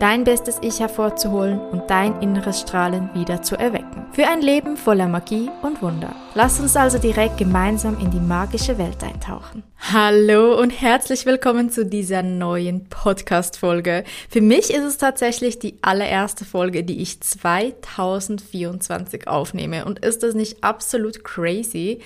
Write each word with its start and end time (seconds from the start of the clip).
Dein 0.00 0.24
bestes 0.24 0.56
Ich 0.60 0.80
hervorzuholen 0.80 1.60
und 1.60 1.88
dein 1.88 2.20
inneres 2.20 2.60
Strahlen 2.60 3.10
wieder 3.14 3.42
zu 3.42 3.54
erwecken. 3.56 4.06
Für 4.12 4.26
ein 4.26 4.42
Leben 4.42 4.76
voller 4.76 5.06
Magie 5.06 5.48
und 5.62 5.80
Wunder. 5.82 6.16
Lass 6.34 6.58
uns 6.58 6.74
also 6.74 6.98
direkt 6.98 7.38
gemeinsam 7.38 7.96
in 8.00 8.10
die 8.10 8.18
magische 8.18 8.76
Welt 8.76 9.04
eintauchen. 9.04 9.62
Hallo 9.78 10.60
und 10.60 10.70
herzlich 10.70 11.26
willkommen 11.26 11.70
zu 11.70 11.86
dieser 11.86 12.24
neuen 12.24 12.88
Podcast-Folge. 12.88 14.02
Für 14.28 14.40
mich 14.40 14.70
ist 14.70 14.82
es 14.82 14.98
tatsächlich 14.98 15.60
die 15.60 15.78
allererste 15.82 16.44
Folge, 16.44 16.82
die 16.82 17.00
ich 17.00 17.20
2024 17.20 19.28
aufnehme. 19.28 19.84
Und 19.84 20.00
ist 20.00 20.24
das 20.24 20.34
nicht 20.34 20.64
absolut 20.64 21.22
crazy, 21.22 22.00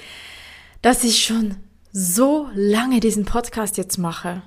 dass 0.82 1.04
ich 1.04 1.24
schon 1.24 1.56
so 1.90 2.48
lange 2.54 3.00
diesen 3.00 3.24
Podcast 3.24 3.78
jetzt 3.78 3.96
mache? 3.96 4.42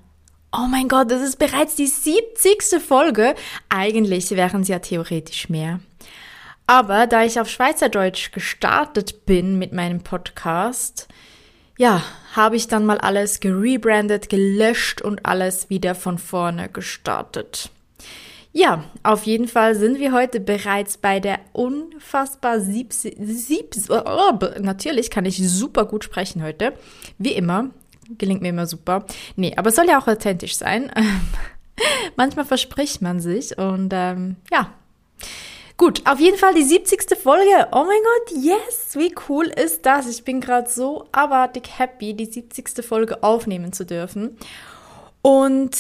Oh 0.54 0.68
mein 0.70 0.90
Gott, 0.90 1.10
das 1.10 1.22
ist 1.22 1.40
bereits 1.40 1.76
die 1.76 1.88
70. 1.88 2.82
Folge. 2.86 3.36
Eigentlich 3.70 4.32
wären 4.32 4.64
es 4.64 4.68
ja 4.68 4.80
theoretisch 4.80 5.48
mehr. 5.48 5.80
Aber 6.68 7.08
da 7.08 7.24
ich 7.24 7.40
auf 7.40 7.50
Schweizerdeutsch 7.50 8.34
gestartet 8.34 9.26
bin 9.26 9.58
mit 9.58 9.72
meinem 9.72 10.02
Podcast, 10.02 11.08
ja, 11.78 12.04
habe 12.36 12.58
ich 12.58 12.68
dann 12.68 12.86
mal 12.86 12.98
alles 12.98 13.40
gerebrandet, 13.40 14.28
gelöscht 14.28 15.02
und 15.02 15.26
alles 15.26 15.70
wieder 15.70 15.96
von 15.96 16.18
vorne 16.18 16.68
gestartet. 16.68 17.70
Ja, 18.52 18.84
auf 19.04 19.24
jeden 19.24 19.48
Fall 19.48 19.76
sind 19.76 20.00
wir 20.00 20.12
heute 20.12 20.42
bereits 20.42 20.98
bei 20.98 21.22
der 21.22 21.40
unfassbar 21.54 22.60
sieb, 22.60 22.92
sieb 22.92 23.76
oh, 23.90 24.34
natürlich 24.60 25.10
kann 25.10 25.24
ich 25.24 25.38
super 25.38 25.86
gut 25.86 26.04
sprechen 26.04 26.44
heute, 26.44 26.74
wie 27.18 27.32
immer 27.32 27.70
gelingt 28.18 28.42
mir 28.42 28.50
immer 28.50 28.68
super. 28.68 29.06
Nee, 29.36 29.54
aber 29.56 29.70
es 29.70 29.76
soll 29.76 29.88
ja 29.88 30.00
auch 30.00 30.08
authentisch 30.08 30.56
sein. 30.56 30.92
Manchmal 32.16 32.46
verspricht 32.46 33.02
man 33.02 33.20
sich 33.20 33.58
und 33.58 33.92
ähm, 33.94 34.36
ja. 34.52 34.74
Gut, 35.78 36.04
auf 36.06 36.20
jeden 36.20 36.38
Fall 36.38 36.54
die 36.54 36.64
70. 36.64 37.18
Folge. 37.18 37.68
Oh 37.72 37.84
mein 37.86 38.02
Gott, 38.04 38.44
yes! 38.44 38.96
Wie 38.96 39.16
cool 39.28 39.48
ist 39.48 39.86
das? 39.86 40.08
Ich 40.08 40.24
bin 40.24 40.40
gerade 40.40 40.70
so 40.70 41.08
abartig 41.12 41.80
happy, 41.80 42.14
die 42.14 42.26
70. 42.26 42.86
Folge 42.86 43.24
aufnehmen 43.24 43.74
zu 43.74 43.86
dürfen. 43.86 44.38
Und 45.24 45.76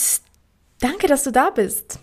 danke, 0.80 1.06
dass 1.06 1.24
du 1.24 1.32
da 1.32 1.52
bist. 1.52 2.00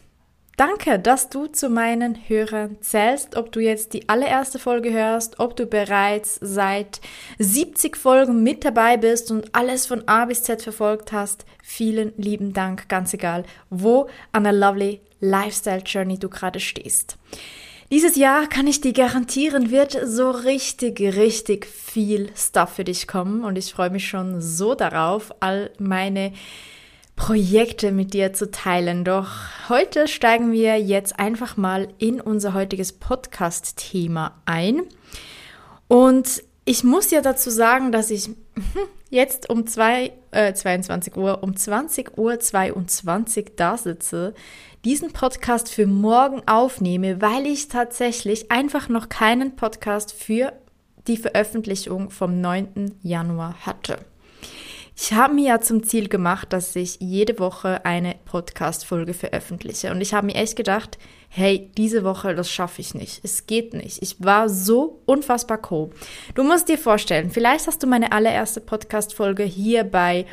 Danke, 0.58 0.98
dass 0.98 1.28
du 1.28 1.46
zu 1.46 1.68
meinen 1.68 2.18
Hörern 2.26 2.78
zählst, 2.80 3.36
ob 3.36 3.52
du 3.52 3.60
jetzt 3.60 3.92
die 3.92 4.08
allererste 4.08 4.58
Folge 4.58 4.92
hörst, 4.92 5.38
ob 5.38 5.54
du 5.54 5.66
bereits 5.66 6.36
seit 6.40 7.00
70 7.38 7.96
Folgen 7.96 8.42
mit 8.42 8.64
dabei 8.64 8.96
bist 8.96 9.30
und 9.30 9.54
alles 9.54 9.86
von 9.86 10.08
A 10.08 10.24
bis 10.24 10.42
Z 10.42 10.60
verfolgt 10.60 11.12
hast. 11.12 11.46
Vielen 11.62 12.12
lieben 12.16 12.54
Dank, 12.54 12.88
ganz 12.88 13.14
egal, 13.14 13.44
wo 13.70 14.08
an 14.32 14.42
der 14.42 14.52
Lovely 14.52 15.00
Lifestyle 15.20 15.82
Journey 15.86 16.18
du 16.18 16.28
gerade 16.28 16.58
stehst. 16.58 17.18
Dieses 17.92 18.16
Jahr 18.16 18.48
kann 18.48 18.66
ich 18.66 18.80
dir 18.80 18.92
garantieren, 18.92 19.70
wird 19.70 19.96
so 20.04 20.28
richtig, 20.32 20.98
richtig 20.98 21.66
viel 21.66 22.32
Stuff 22.34 22.70
für 22.70 22.84
dich 22.84 23.06
kommen 23.06 23.44
und 23.44 23.56
ich 23.56 23.72
freue 23.72 23.90
mich 23.90 24.08
schon 24.08 24.40
so 24.40 24.74
darauf, 24.74 25.32
all 25.38 25.70
meine 25.78 26.32
Projekte 27.18 27.90
mit 27.92 28.14
dir 28.14 28.32
zu 28.32 28.50
teilen. 28.50 29.04
Doch 29.04 29.28
heute 29.68 30.08
steigen 30.08 30.52
wir 30.52 30.80
jetzt 30.80 31.18
einfach 31.18 31.56
mal 31.56 31.88
in 31.98 32.20
unser 32.20 32.54
heutiges 32.54 32.92
Podcast-Thema 32.92 34.40
ein. 34.46 34.82
Und 35.88 36.42
ich 36.64 36.84
muss 36.84 37.10
ja 37.10 37.20
dazu 37.20 37.50
sagen, 37.50 37.92
dass 37.92 38.10
ich 38.10 38.30
jetzt 39.10 39.50
um 39.50 39.66
zwei, 39.66 40.12
äh, 40.30 40.54
22 40.54 41.16
Uhr, 41.16 41.42
um 41.42 41.56
20 41.56 42.16
Uhr 42.16 42.38
22 42.38 43.52
da 43.56 43.76
sitze, 43.76 44.32
diesen 44.84 45.12
Podcast 45.12 45.70
für 45.70 45.86
morgen 45.86 46.42
aufnehme, 46.46 47.20
weil 47.20 47.46
ich 47.46 47.68
tatsächlich 47.68 48.50
einfach 48.50 48.88
noch 48.88 49.08
keinen 49.08 49.56
Podcast 49.56 50.12
für 50.12 50.52
die 51.08 51.16
Veröffentlichung 51.16 52.10
vom 52.10 52.40
9. 52.40 52.94
Januar 53.02 53.66
hatte. 53.66 53.98
Ich 55.00 55.12
habe 55.12 55.32
mir 55.32 55.46
ja 55.46 55.60
zum 55.60 55.84
Ziel 55.84 56.08
gemacht, 56.08 56.52
dass 56.52 56.74
ich 56.74 56.96
jede 56.98 57.38
Woche 57.38 57.84
eine 57.84 58.16
Podcast-Folge 58.24 59.14
veröffentliche. 59.14 59.92
Und 59.92 60.00
ich 60.00 60.12
habe 60.12 60.26
mir 60.26 60.34
echt 60.34 60.56
gedacht, 60.56 60.98
hey, 61.28 61.70
diese 61.76 62.02
Woche, 62.02 62.34
das 62.34 62.50
schaffe 62.50 62.80
ich 62.80 62.94
nicht. 62.94 63.20
Es 63.22 63.46
geht 63.46 63.74
nicht. 63.74 64.02
Ich 64.02 64.16
war 64.18 64.48
so 64.48 65.00
unfassbar 65.06 65.60
cool. 65.70 65.90
Du 66.34 66.42
musst 66.42 66.68
dir 66.68 66.78
vorstellen, 66.78 67.30
vielleicht 67.30 67.68
hast 67.68 67.80
du 67.80 67.86
meine 67.86 68.10
allererste 68.10 68.60
Podcast-Folge 68.60 69.44
hier 69.44 69.84
bei 69.84 70.26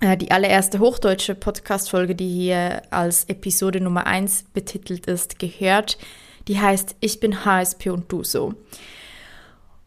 äh, 0.00 0.16
die 0.16 0.30
allererste 0.30 0.78
hochdeutsche 0.78 1.34
Podcast-Folge, 1.34 2.14
die 2.14 2.28
hier 2.28 2.82
als 2.90 3.24
Episode 3.24 3.80
Nummer 3.80 4.06
1 4.06 4.44
betitelt 4.54 5.06
ist, 5.06 5.40
gehört. 5.40 5.98
Die 6.46 6.60
heißt 6.60 6.94
Ich 7.00 7.18
bin 7.18 7.44
HSP 7.44 7.90
und 7.90 8.12
du 8.12 8.22
so. 8.22 8.54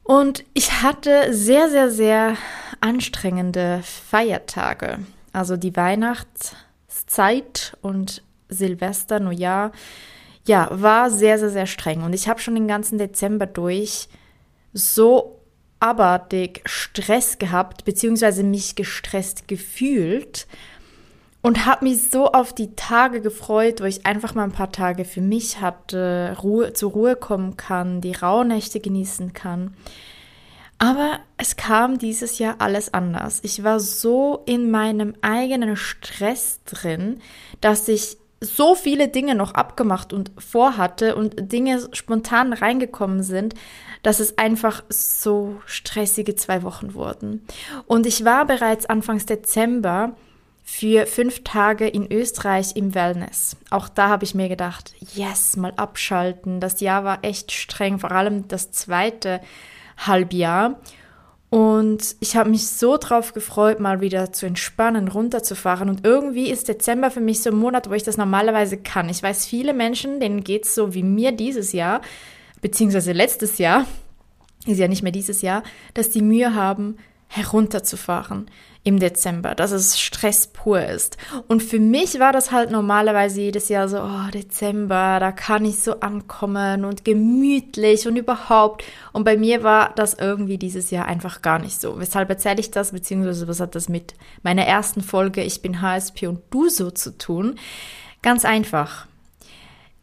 Und 0.06 0.46
ich 0.54 0.84
hatte 0.84 1.34
sehr, 1.34 1.68
sehr, 1.68 1.90
sehr 1.90 2.38
anstrengende 2.80 3.82
Feiertage. 3.84 5.00
Also 5.34 5.58
die 5.58 5.76
Weihnachtszeit 5.76 7.76
und 7.82 8.22
Silvester, 8.48 9.20
Neujahr, 9.20 9.72
ja, 10.46 10.70
war 10.72 11.10
sehr, 11.10 11.40
sehr, 11.40 11.50
sehr 11.50 11.66
streng. 11.66 12.04
Und 12.04 12.14
ich 12.14 12.30
habe 12.30 12.40
schon 12.40 12.54
den 12.54 12.68
ganzen 12.68 13.00
Dezember 13.00 13.48
durch 13.48 14.08
so 14.74 15.40
abartig 15.80 16.62
Stress 16.66 17.40
gehabt, 17.40 17.84
beziehungsweise 17.84 18.44
mich 18.44 18.76
gestresst 18.76 19.48
gefühlt 19.48 20.46
und 21.46 21.68
habe 21.68 21.86
mich 21.86 22.10
so 22.10 22.32
auf 22.32 22.54
die 22.54 22.76
Tage 22.76 23.22
gefreut, 23.22 23.80
wo 23.80 23.84
ich 23.84 24.04
einfach 24.08 24.34
mal 24.34 24.46
ein 24.46 24.52
paar 24.52 24.72
Tage 24.72 25.06
für 25.06 25.22
mich 25.22 25.62
hatte, 25.62 26.36
Ruhe, 26.42 26.74
zur 26.74 26.94
Ruhe 26.94 27.16
kommen 27.16 27.56
kann, 27.56 28.02
die 28.02 28.14
Rauhnächte 28.14 28.80
genießen 28.80 29.34
kann. 29.34 29.76
Aber 30.80 31.20
es 31.38 31.56
kam 31.56 32.00
dieses 32.00 32.40
Jahr 32.40 32.56
alles 32.58 32.96
anders. 32.96 33.42
Ich 33.44 33.64
war 33.64 33.80
so 33.80 34.42
in 34.48 34.72
meinem 34.72 35.14
eigenen 35.22 35.76
Stress 35.76 36.62
drin, 36.66 37.22
dass 37.62 37.88
ich 37.90 38.18
so 38.42 38.74
viele 38.74 39.08
Dinge 39.08 39.36
noch 39.36 39.54
abgemacht 39.54 40.14
und 40.14 40.32
vorhatte 40.40 41.16
und 41.16 41.52
Dinge 41.52 41.90
spontan 41.92 42.54
reingekommen 42.54 43.22
sind, 43.22 43.54
dass 44.02 44.20
es 44.20 44.40
einfach 44.40 44.84
so 44.90 45.62
stressige 45.68 46.36
zwei 46.36 46.64
Wochen 46.64 46.96
wurden. 46.96 47.46
Und 47.86 48.08
ich 48.08 48.26
war 48.26 48.48
bereits 48.48 48.88
Anfangs 48.88 49.28
Dezember 49.28 50.16
für 50.68 51.06
fünf 51.06 51.44
Tage 51.44 51.88
in 51.88 52.12
Österreich 52.12 52.76
im 52.76 52.96
Wellness. 52.96 53.56
Auch 53.70 53.88
da 53.88 54.10
habe 54.10 54.26
ich 54.26 54.34
mir 54.34 54.50
gedacht, 54.50 54.96
yes, 55.14 55.56
mal 55.58 55.72
abschalten. 55.78 56.60
Das 56.60 56.82
Jahr 56.82 57.04
war 57.04 57.20
echt 57.22 57.52
streng, 57.52 58.00
vor 58.00 58.12
allem 58.12 58.48
das 58.48 58.72
zweite 58.72 59.42
Halbjahr. 59.96 60.82
Und 61.52 62.16
ich 62.20 62.36
habe 62.36 62.50
mich 62.50 62.68
so 62.68 62.98
drauf 62.98 63.34
gefreut, 63.34 63.80
mal 63.80 64.02
wieder 64.02 64.34
zu 64.34 64.48
entspannen, 64.48 65.08
runterzufahren. 65.08 65.88
Und 65.88 66.04
irgendwie 66.04 66.50
ist 66.50 66.68
Dezember 66.68 67.12
für 67.12 67.22
mich 67.22 67.44
so 67.44 67.52
ein 67.52 67.58
Monat, 67.58 67.88
wo 67.88 67.94
ich 67.94 68.04
das 68.04 68.18
normalerweise 68.18 68.78
kann. 68.78 69.08
Ich 69.08 69.22
weiß, 69.22 69.46
viele 69.46 69.72
Menschen, 69.72 70.20
denen 70.20 70.44
geht 70.44 70.66
es 70.66 70.74
so 70.74 70.96
wie 70.96 71.04
mir 71.04 71.32
dieses 71.32 71.74
Jahr, 71.74 72.02
beziehungsweise 72.62 73.12
letztes 73.12 73.60
Jahr, 73.60 73.86
ist 74.66 74.80
ja 74.80 74.88
nicht 74.88 75.04
mehr 75.04 75.12
dieses 75.12 75.44
Jahr, 75.44 75.62
dass 75.94 76.10
die 76.10 76.24
Mühe 76.24 76.56
haben, 76.56 76.98
herunterzufahren 77.36 78.50
im 78.86 79.00
Dezember, 79.00 79.56
dass 79.56 79.72
es 79.72 80.00
Stress 80.00 80.46
pur 80.46 80.80
ist. 80.86 81.18
Und 81.48 81.64
für 81.64 81.80
mich 81.80 82.20
war 82.20 82.32
das 82.32 82.52
halt 82.52 82.70
normalerweise 82.70 83.42
jedes 83.42 83.68
Jahr 83.68 83.90
so, 83.90 84.00
oh, 84.00 84.30
Dezember, 84.32 85.18
da 85.20 85.32
kann 85.32 85.66
ich 85.66 85.80
so 85.80 86.00
ankommen 86.02 86.86
und 86.86 87.04
gemütlich 87.04 88.08
und 88.08 88.16
überhaupt. 88.16 88.84
Und 89.12 89.24
bei 89.24 89.38
mir 89.38 89.64
war 89.64 89.92
das 89.96 90.14
irgendwie 90.14 90.60
dieses 90.60 90.92
Jahr 90.92 91.08
einfach 91.08 91.42
gar 91.42 91.58
nicht 91.58 91.82
so. 91.82 92.00
Weshalb 92.00 92.30
erzähle 92.30 92.60
ich 92.60 92.70
das, 92.70 92.92
beziehungsweise 92.92 93.48
was 93.48 93.60
hat 93.60 93.74
das 93.74 93.90
mit 93.90 94.14
meiner 94.44 94.66
ersten 94.66 95.02
Folge 95.02 95.42
Ich 95.42 95.64
bin 95.64 95.82
HSP 95.82 96.28
und 96.28 96.42
du 96.52 96.70
so 96.70 96.92
zu 96.92 97.18
tun? 97.18 97.56
Ganz 98.22 98.46
einfach. 98.46 99.08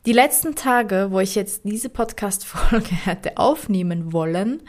Die 0.06 0.12
letzten 0.12 0.56
Tage, 0.56 1.08
wo 1.10 1.20
ich 1.20 1.36
jetzt 1.36 1.62
diese 1.62 1.88
Podcast-Folge 1.88 2.94
hätte 3.04 3.36
aufnehmen 3.36 4.12
wollen, 4.12 4.62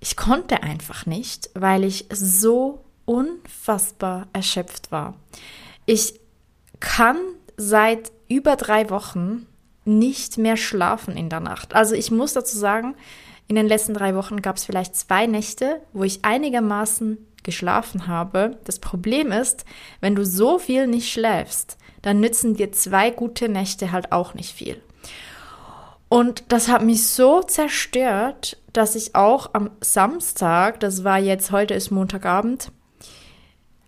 ich 0.00 0.16
konnte 0.16 0.62
einfach 0.62 1.06
nicht, 1.06 1.50
weil 1.54 1.84
ich 1.84 2.06
so 2.10 2.84
unfassbar 3.04 4.28
erschöpft 4.32 4.92
war. 4.92 5.14
Ich 5.86 6.20
kann 6.80 7.16
seit 7.56 8.12
über 8.28 8.56
drei 8.56 8.90
Wochen 8.90 9.46
nicht 9.84 10.38
mehr 10.38 10.56
schlafen 10.56 11.16
in 11.16 11.30
der 11.30 11.40
Nacht. 11.40 11.74
Also 11.74 11.94
ich 11.94 12.10
muss 12.10 12.34
dazu 12.34 12.56
sagen, 12.56 12.94
in 13.48 13.56
den 13.56 13.66
letzten 13.66 13.94
drei 13.94 14.14
Wochen 14.14 14.42
gab 14.42 14.56
es 14.56 14.64
vielleicht 14.64 14.94
zwei 14.94 15.26
Nächte, 15.26 15.80
wo 15.94 16.04
ich 16.04 16.24
einigermaßen 16.24 17.16
geschlafen 17.42 18.06
habe. 18.06 18.58
Das 18.64 18.78
Problem 18.78 19.32
ist, 19.32 19.64
wenn 20.00 20.14
du 20.14 20.26
so 20.26 20.58
viel 20.58 20.86
nicht 20.86 21.10
schläfst, 21.10 21.78
dann 22.02 22.20
nützen 22.20 22.54
dir 22.54 22.72
zwei 22.72 23.10
gute 23.10 23.48
Nächte 23.48 23.90
halt 23.90 24.12
auch 24.12 24.34
nicht 24.34 24.52
viel. 24.52 24.80
Und 26.08 26.44
das 26.48 26.68
hat 26.68 26.82
mich 26.82 27.06
so 27.06 27.42
zerstört, 27.42 28.56
dass 28.72 28.94
ich 28.94 29.14
auch 29.14 29.50
am 29.52 29.70
Samstag, 29.80 30.80
das 30.80 31.04
war 31.04 31.18
jetzt, 31.18 31.50
heute 31.50 31.74
ist 31.74 31.90
Montagabend, 31.90 32.72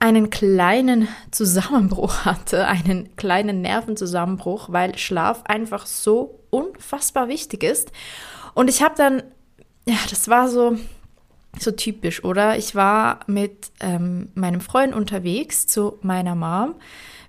einen 0.00 0.30
kleinen 0.30 1.08
Zusammenbruch 1.30 2.24
hatte, 2.24 2.66
einen 2.66 3.14
kleinen 3.16 3.62
Nervenzusammenbruch, 3.62 4.68
weil 4.70 4.98
Schlaf 4.98 5.42
einfach 5.44 5.86
so 5.86 6.40
unfassbar 6.50 7.28
wichtig 7.28 7.62
ist. 7.62 7.92
Und 8.54 8.68
ich 8.68 8.82
habe 8.82 8.94
dann, 8.96 9.22
ja, 9.86 9.98
das 10.10 10.28
war 10.28 10.48
so, 10.48 10.76
so 11.58 11.70
typisch, 11.70 12.24
oder? 12.24 12.58
Ich 12.58 12.74
war 12.74 13.20
mit 13.26 13.70
ähm, 13.80 14.30
meinem 14.34 14.60
Freund 14.60 14.94
unterwegs 14.94 15.66
zu 15.66 15.98
meiner 16.02 16.34
Mom. 16.34 16.74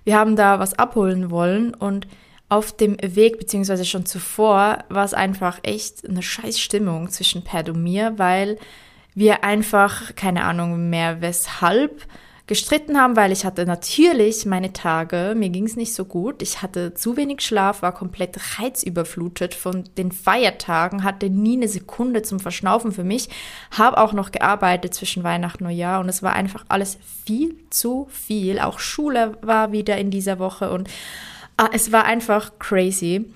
Wir 0.04 0.18
haben 0.18 0.36
da 0.36 0.58
was 0.58 0.74
abholen 0.74 1.30
wollen 1.30 1.74
und 1.74 2.06
auf 2.52 2.70
dem 2.70 2.98
Weg, 3.00 3.38
beziehungsweise 3.38 3.86
schon 3.86 4.04
zuvor, 4.04 4.84
war 4.90 5.06
es 5.06 5.14
einfach 5.14 5.58
echt 5.62 6.06
eine 6.06 6.22
scheiß 6.22 6.60
Stimmung 6.60 7.08
zwischen 7.08 7.44
Pat 7.44 7.70
und 7.70 7.82
mir, 7.82 8.18
weil 8.18 8.58
wir 9.14 9.42
einfach, 9.42 10.14
keine 10.16 10.44
Ahnung 10.44 10.90
mehr 10.90 11.22
weshalb, 11.22 12.06
gestritten 12.46 12.98
haben, 12.98 13.16
weil 13.16 13.32
ich 13.32 13.46
hatte 13.46 13.64
natürlich 13.64 14.44
meine 14.44 14.74
Tage, 14.74 15.34
mir 15.34 15.48
ging 15.48 15.64
es 15.64 15.76
nicht 15.76 15.94
so 15.94 16.04
gut. 16.04 16.42
Ich 16.42 16.60
hatte 16.60 16.92
zu 16.92 17.16
wenig 17.16 17.40
Schlaf, 17.40 17.80
war 17.80 17.94
komplett 17.94 18.36
reizüberflutet 18.58 19.54
von 19.54 19.84
den 19.96 20.12
Feiertagen, 20.12 21.04
hatte 21.04 21.30
nie 21.30 21.56
eine 21.56 21.68
Sekunde 21.68 22.20
zum 22.20 22.38
Verschnaufen 22.38 22.92
für 22.92 23.04
mich, 23.04 23.30
habe 23.70 23.96
auch 23.96 24.12
noch 24.12 24.30
gearbeitet 24.30 24.92
zwischen 24.92 25.24
Weihnachten 25.24 25.64
und 25.64 25.70
Neujahr 25.70 26.00
und 26.00 26.10
es 26.10 26.22
war 26.22 26.34
einfach 26.34 26.66
alles 26.68 26.98
viel 27.24 27.56
zu 27.70 28.08
viel. 28.10 28.58
Auch 28.58 28.78
Schule 28.78 29.38
war 29.40 29.72
wieder 29.72 29.96
in 29.96 30.10
dieser 30.10 30.38
Woche 30.38 30.70
und 30.70 30.90
es 31.72 31.92
war 31.92 32.04
einfach 32.04 32.58
crazy. 32.58 33.26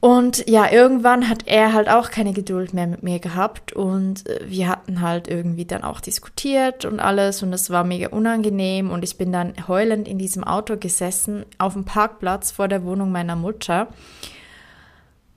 Und 0.00 0.46
ja, 0.46 0.70
irgendwann 0.70 1.28
hat 1.28 1.46
er 1.46 1.72
halt 1.72 1.88
auch 1.88 2.10
keine 2.10 2.32
Geduld 2.32 2.74
mehr 2.74 2.86
mit 2.86 3.02
mir 3.02 3.18
gehabt 3.18 3.72
und 3.72 4.28
äh, 4.28 4.40
wir 4.46 4.68
hatten 4.68 5.00
halt 5.00 5.26
irgendwie 5.26 5.64
dann 5.64 5.82
auch 5.82 6.00
diskutiert 6.00 6.84
und 6.84 7.00
alles 7.00 7.42
und 7.42 7.52
es 7.52 7.70
war 7.70 7.82
mega 7.82 8.08
unangenehm 8.10 8.90
und 8.90 9.02
ich 9.02 9.16
bin 9.16 9.32
dann 9.32 9.54
heulend 9.66 10.06
in 10.06 10.18
diesem 10.18 10.44
Auto 10.44 10.76
gesessen 10.76 11.44
auf 11.58 11.72
dem 11.72 11.84
Parkplatz 11.84 12.52
vor 12.52 12.68
der 12.68 12.84
Wohnung 12.84 13.10
meiner 13.10 13.36
Mutter 13.36 13.88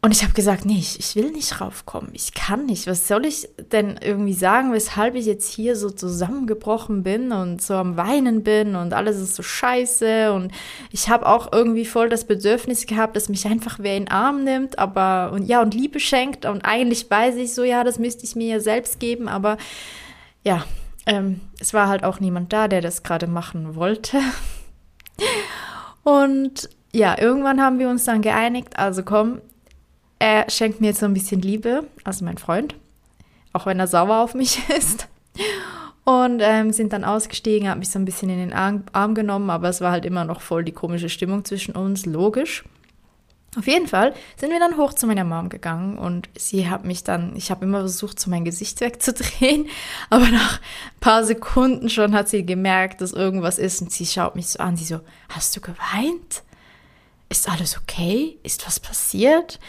und 0.01 0.11
ich 0.11 0.23
habe 0.23 0.33
gesagt, 0.33 0.63
nee, 0.63 0.77
ich, 0.79 0.97
ich 0.97 1.17
will 1.17 1.29
nicht 1.31 1.59
raufkommen. 1.59 2.11
Ich 2.13 2.33
kann 2.33 2.65
nicht. 2.67 2.87
Was 2.87 3.09
soll 3.09 3.25
ich 3.25 3.49
denn 3.73 3.99
irgendwie 4.01 4.33
sagen, 4.33 4.71
weshalb 4.71 5.15
ich 5.15 5.25
jetzt 5.25 5.51
hier 5.51 5.75
so 5.75 5.89
zusammengebrochen 5.89 7.03
bin 7.03 7.33
und 7.33 7.61
so 7.61 7.73
am 7.73 7.97
Weinen 7.97 8.43
bin 8.43 8.77
und 8.77 8.93
alles 8.93 9.17
ist 9.17 9.35
so 9.35 9.43
scheiße. 9.43 10.31
Und 10.31 10.53
ich 10.91 11.09
habe 11.09 11.27
auch 11.27 11.51
irgendwie 11.51 11.83
voll 11.83 12.07
das 12.07 12.23
Bedürfnis 12.23 12.85
gehabt, 12.85 13.17
dass 13.17 13.27
mich 13.27 13.45
einfach 13.45 13.79
wer 13.79 13.97
in 13.97 14.05
den 14.05 14.11
Arm 14.11 14.45
nimmt, 14.45 14.79
aber 14.79 15.33
und 15.33 15.43
ja, 15.47 15.61
und 15.61 15.73
Liebe 15.73 15.99
schenkt. 15.99 16.45
Und 16.45 16.63
eigentlich 16.63 17.11
weiß 17.11 17.35
ich 17.35 17.53
so, 17.53 17.65
ja, 17.65 17.83
das 17.83 17.99
müsste 17.99 18.23
ich 18.23 18.37
mir 18.37 18.47
ja 18.47 18.59
selbst 18.61 19.01
geben, 19.01 19.27
aber 19.27 19.57
ja, 20.45 20.63
ähm, 21.07 21.41
es 21.59 21.73
war 21.73 21.89
halt 21.89 22.05
auch 22.05 22.21
niemand 22.21 22.53
da, 22.53 22.69
der 22.69 22.79
das 22.79 23.03
gerade 23.03 23.27
machen 23.27 23.75
wollte. 23.75 24.21
Und 26.03 26.69
ja, 26.93 27.19
irgendwann 27.19 27.61
haben 27.61 27.79
wir 27.79 27.89
uns 27.89 28.05
dann 28.05 28.21
geeinigt, 28.21 28.79
also 28.79 29.03
komm, 29.03 29.41
er 30.19 30.49
schenkt 30.49 30.81
mir 30.81 30.87
jetzt 30.87 30.99
so 30.99 31.05
ein 31.05 31.13
bisschen 31.13 31.41
Liebe, 31.41 31.85
also 32.03 32.25
mein 32.25 32.37
Freund, 32.37 32.75
auch 33.53 33.65
wenn 33.65 33.79
er 33.79 33.87
sauer 33.87 34.19
auf 34.19 34.35
mich 34.35 34.69
ist. 34.77 35.07
Und 36.03 36.41
ähm, 36.41 36.73
sind 36.73 36.91
dann 36.91 37.03
ausgestiegen, 37.03 37.69
hat 37.69 37.77
mich 37.77 37.89
so 37.89 37.99
ein 37.99 38.05
bisschen 38.05 38.29
in 38.29 38.39
den 38.39 38.53
Arm, 38.53 39.13
genommen, 39.15 39.49
aber 39.49 39.69
es 39.69 39.79
war 39.79 39.91
halt 39.91 40.05
immer 40.05 40.25
noch 40.25 40.41
voll 40.41 40.63
die 40.63 40.71
komische 40.71 41.09
Stimmung 41.09 41.45
zwischen 41.45 41.75
uns, 41.75 42.05
logisch. 42.05 42.63
Auf 43.57 43.65
jeden 43.67 43.87
Fall 43.87 44.13
sind 44.35 44.51
wir 44.51 44.59
dann 44.59 44.77
hoch 44.77 44.93
zu 44.93 45.07
meiner 45.07 45.23
Mom 45.23 45.49
gegangen 45.49 45.97
und 45.97 46.29
sie 46.37 46.69
hat 46.69 46.85
mich 46.85 47.03
dann, 47.03 47.35
ich 47.35 47.49
habe 47.49 47.65
immer 47.65 47.79
versucht, 47.79 48.19
so 48.19 48.29
mein 48.29 48.45
Gesicht 48.45 48.79
wegzudrehen, 48.81 49.67
aber 50.09 50.27
nach 50.29 50.59
ein 50.59 50.99
paar 50.99 51.23
Sekunden 51.23 51.89
schon 51.89 52.13
hat 52.13 52.29
sie 52.29 52.45
gemerkt, 52.45 53.01
dass 53.01 53.11
irgendwas 53.11 53.57
ist 53.57 53.81
und 53.81 53.91
sie 53.91 54.05
schaut 54.05 54.35
mich 54.35 54.47
so 54.49 54.59
an, 54.59 54.77
sie 54.77 54.85
so, 54.85 54.99
hast 55.29 55.55
du 55.55 55.61
geweint? 55.61 56.43
Ist 57.29 57.49
alles 57.49 57.77
okay? 57.77 58.37
Ist 58.43 58.65
was 58.65 58.79
passiert? 58.79 59.59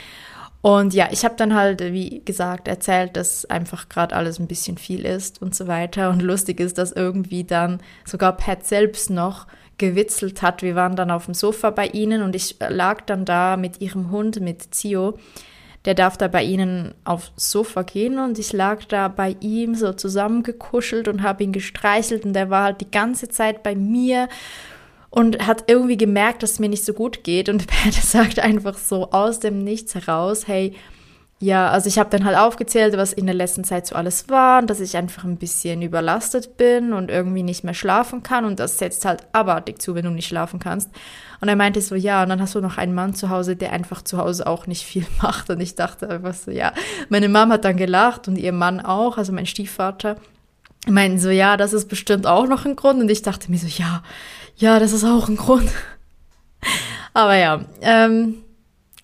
Und 0.62 0.92
ja, 0.92 1.08
ich 1.10 1.24
habe 1.24 1.36
dann 1.36 1.54
halt, 1.54 1.80
wie 1.80 2.20
gesagt, 2.24 2.68
erzählt, 2.68 3.16
dass 3.16 3.46
einfach 3.46 3.88
gerade 3.88 4.14
alles 4.14 4.38
ein 4.38 4.46
bisschen 4.46 4.76
viel 4.76 5.06
ist 5.06 5.40
und 5.40 5.54
so 5.54 5.66
weiter. 5.66 6.10
Und 6.10 6.20
lustig 6.20 6.60
ist, 6.60 6.76
dass 6.76 6.92
irgendwie 6.92 7.44
dann 7.44 7.80
sogar 8.04 8.36
Pat 8.36 8.66
selbst 8.66 9.08
noch 9.08 9.46
gewitzelt 9.78 10.42
hat. 10.42 10.62
Wir 10.62 10.74
waren 10.74 10.96
dann 10.96 11.10
auf 11.10 11.24
dem 11.24 11.34
Sofa 11.34 11.70
bei 11.70 11.86
ihnen 11.86 12.22
und 12.22 12.36
ich 12.36 12.56
lag 12.68 13.00
dann 13.02 13.24
da 13.24 13.56
mit 13.56 13.80
ihrem 13.80 14.10
Hund, 14.10 14.38
mit 14.40 14.74
Zio. 14.74 15.18
Der 15.86 15.94
darf 15.94 16.18
da 16.18 16.28
bei 16.28 16.42
ihnen 16.42 16.92
aufs 17.04 17.32
Sofa 17.36 17.80
gehen 17.80 18.18
und 18.18 18.38
ich 18.38 18.52
lag 18.52 18.84
da 18.84 19.08
bei 19.08 19.36
ihm 19.40 19.74
so 19.74 19.94
zusammengekuschelt 19.94 21.08
und 21.08 21.22
habe 21.22 21.42
ihn 21.42 21.52
gestreichelt 21.52 22.26
und 22.26 22.34
der 22.34 22.50
war 22.50 22.64
halt 22.64 22.82
die 22.82 22.90
ganze 22.90 23.28
Zeit 23.28 23.62
bei 23.62 23.74
mir 23.74 24.28
und 25.10 25.46
hat 25.46 25.64
irgendwie 25.66 25.96
gemerkt, 25.96 26.42
dass 26.42 26.52
es 26.52 26.58
mir 26.58 26.68
nicht 26.68 26.84
so 26.84 26.94
gut 26.94 27.24
geht. 27.24 27.48
Und 27.48 27.66
Perde 27.68 28.00
sagt 28.00 28.38
einfach 28.38 28.78
so 28.78 29.10
aus 29.10 29.40
dem 29.40 29.62
Nichts 29.62 29.94
heraus, 29.94 30.46
hey, 30.46 30.74
ja, 31.42 31.70
also 31.70 31.88
ich 31.88 31.98
habe 31.98 32.10
dann 32.10 32.26
halt 32.26 32.36
aufgezählt, 32.36 32.98
was 32.98 33.14
in 33.14 33.24
der 33.24 33.34
letzten 33.34 33.64
Zeit 33.64 33.86
so 33.86 33.94
alles 33.94 34.28
war 34.28 34.60
und 34.60 34.68
dass 34.68 34.78
ich 34.78 34.98
einfach 34.98 35.24
ein 35.24 35.38
bisschen 35.38 35.80
überlastet 35.80 36.58
bin 36.58 36.92
und 36.92 37.10
irgendwie 37.10 37.42
nicht 37.42 37.64
mehr 37.64 37.72
schlafen 37.72 38.22
kann 38.22 38.44
und 38.44 38.60
das 38.60 38.76
setzt 38.76 39.06
halt 39.06 39.22
abartig 39.32 39.80
zu, 39.80 39.94
wenn 39.94 40.04
du 40.04 40.10
nicht 40.10 40.28
schlafen 40.28 40.60
kannst. 40.60 40.90
Und 41.40 41.48
er 41.48 41.56
meinte 41.56 41.80
so, 41.80 41.94
ja, 41.94 42.22
und 42.22 42.28
dann 42.28 42.42
hast 42.42 42.54
du 42.54 42.60
noch 42.60 42.76
einen 42.76 42.94
Mann 42.94 43.14
zu 43.14 43.30
Hause, 43.30 43.56
der 43.56 43.72
einfach 43.72 44.02
zu 44.02 44.18
Hause 44.18 44.46
auch 44.46 44.66
nicht 44.66 44.84
viel 44.84 45.06
macht 45.22 45.48
und 45.48 45.60
ich 45.60 45.76
dachte 45.76 46.10
einfach 46.10 46.34
so, 46.34 46.50
ja, 46.50 46.74
meine 47.08 47.30
Mom 47.30 47.50
hat 47.50 47.64
dann 47.64 47.78
gelacht 47.78 48.28
und 48.28 48.36
ihr 48.36 48.52
Mann 48.52 48.78
auch, 48.78 49.16
also 49.16 49.32
mein 49.32 49.46
Stiefvater 49.46 50.16
meinten 50.88 51.18
so, 51.18 51.30
ja, 51.30 51.56
das 51.56 51.72
ist 51.72 51.88
bestimmt 51.88 52.26
auch 52.26 52.48
noch 52.48 52.66
ein 52.66 52.76
Grund 52.76 53.00
und 53.00 53.10
ich 53.10 53.22
dachte 53.22 53.50
mir 53.50 53.58
so, 53.58 53.66
ja, 53.66 54.02
ja, 54.60 54.78
das 54.78 54.92
ist 54.92 55.04
auch 55.04 55.28
ein 55.28 55.36
Grund. 55.36 55.70
Aber 57.14 57.34
ja, 57.34 57.64
ähm, 57.80 58.44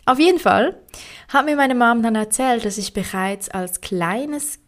auf 0.04 0.18
jeden 0.18 0.38
Fall 0.38 0.76
hat 1.28 1.46
mir 1.46 1.56
meine 1.56 1.74
Mom 1.74 2.02
dann 2.02 2.14
erzählt, 2.14 2.64
dass 2.64 2.78
ich 2.78 2.92
bereits 2.92 3.48
als 3.48 3.80
kleines 3.80 4.60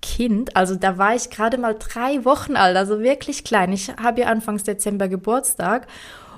Kind, 0.00 0.56
also 0.56 0.76
da 0.76 0.96
war 0.96 1.14
ich 1.14 1.28
gerade 1.28 1.58
mal 1.58 1.76
drei 1.78 2.24
Wochen 2.24 2.56
alt, 2.56 2.76
also 2.76 3.00
wirklich 3.00 3.44
klein. 3.44 3.72
Ich 3.72 3.90
habe 3.96 4.22
ja 4.22 4.28
Anfangs 4.28 4.62
Dezember 4.62 5.08
Geburtstag 5.08 5.88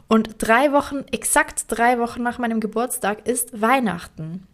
und 0.09 0.37
drei 0.39 0.73
Wochen, 0.73 1.05
exakt 1.13 1.67
drei 1.69 1.99
Wochen 2.01 2.23
nach 2.23 2.39
meinem 2.39 2.61
Geburtstag 2.61 3.29
ist 3.29 3.61
Weihnachten. 3.61 4.49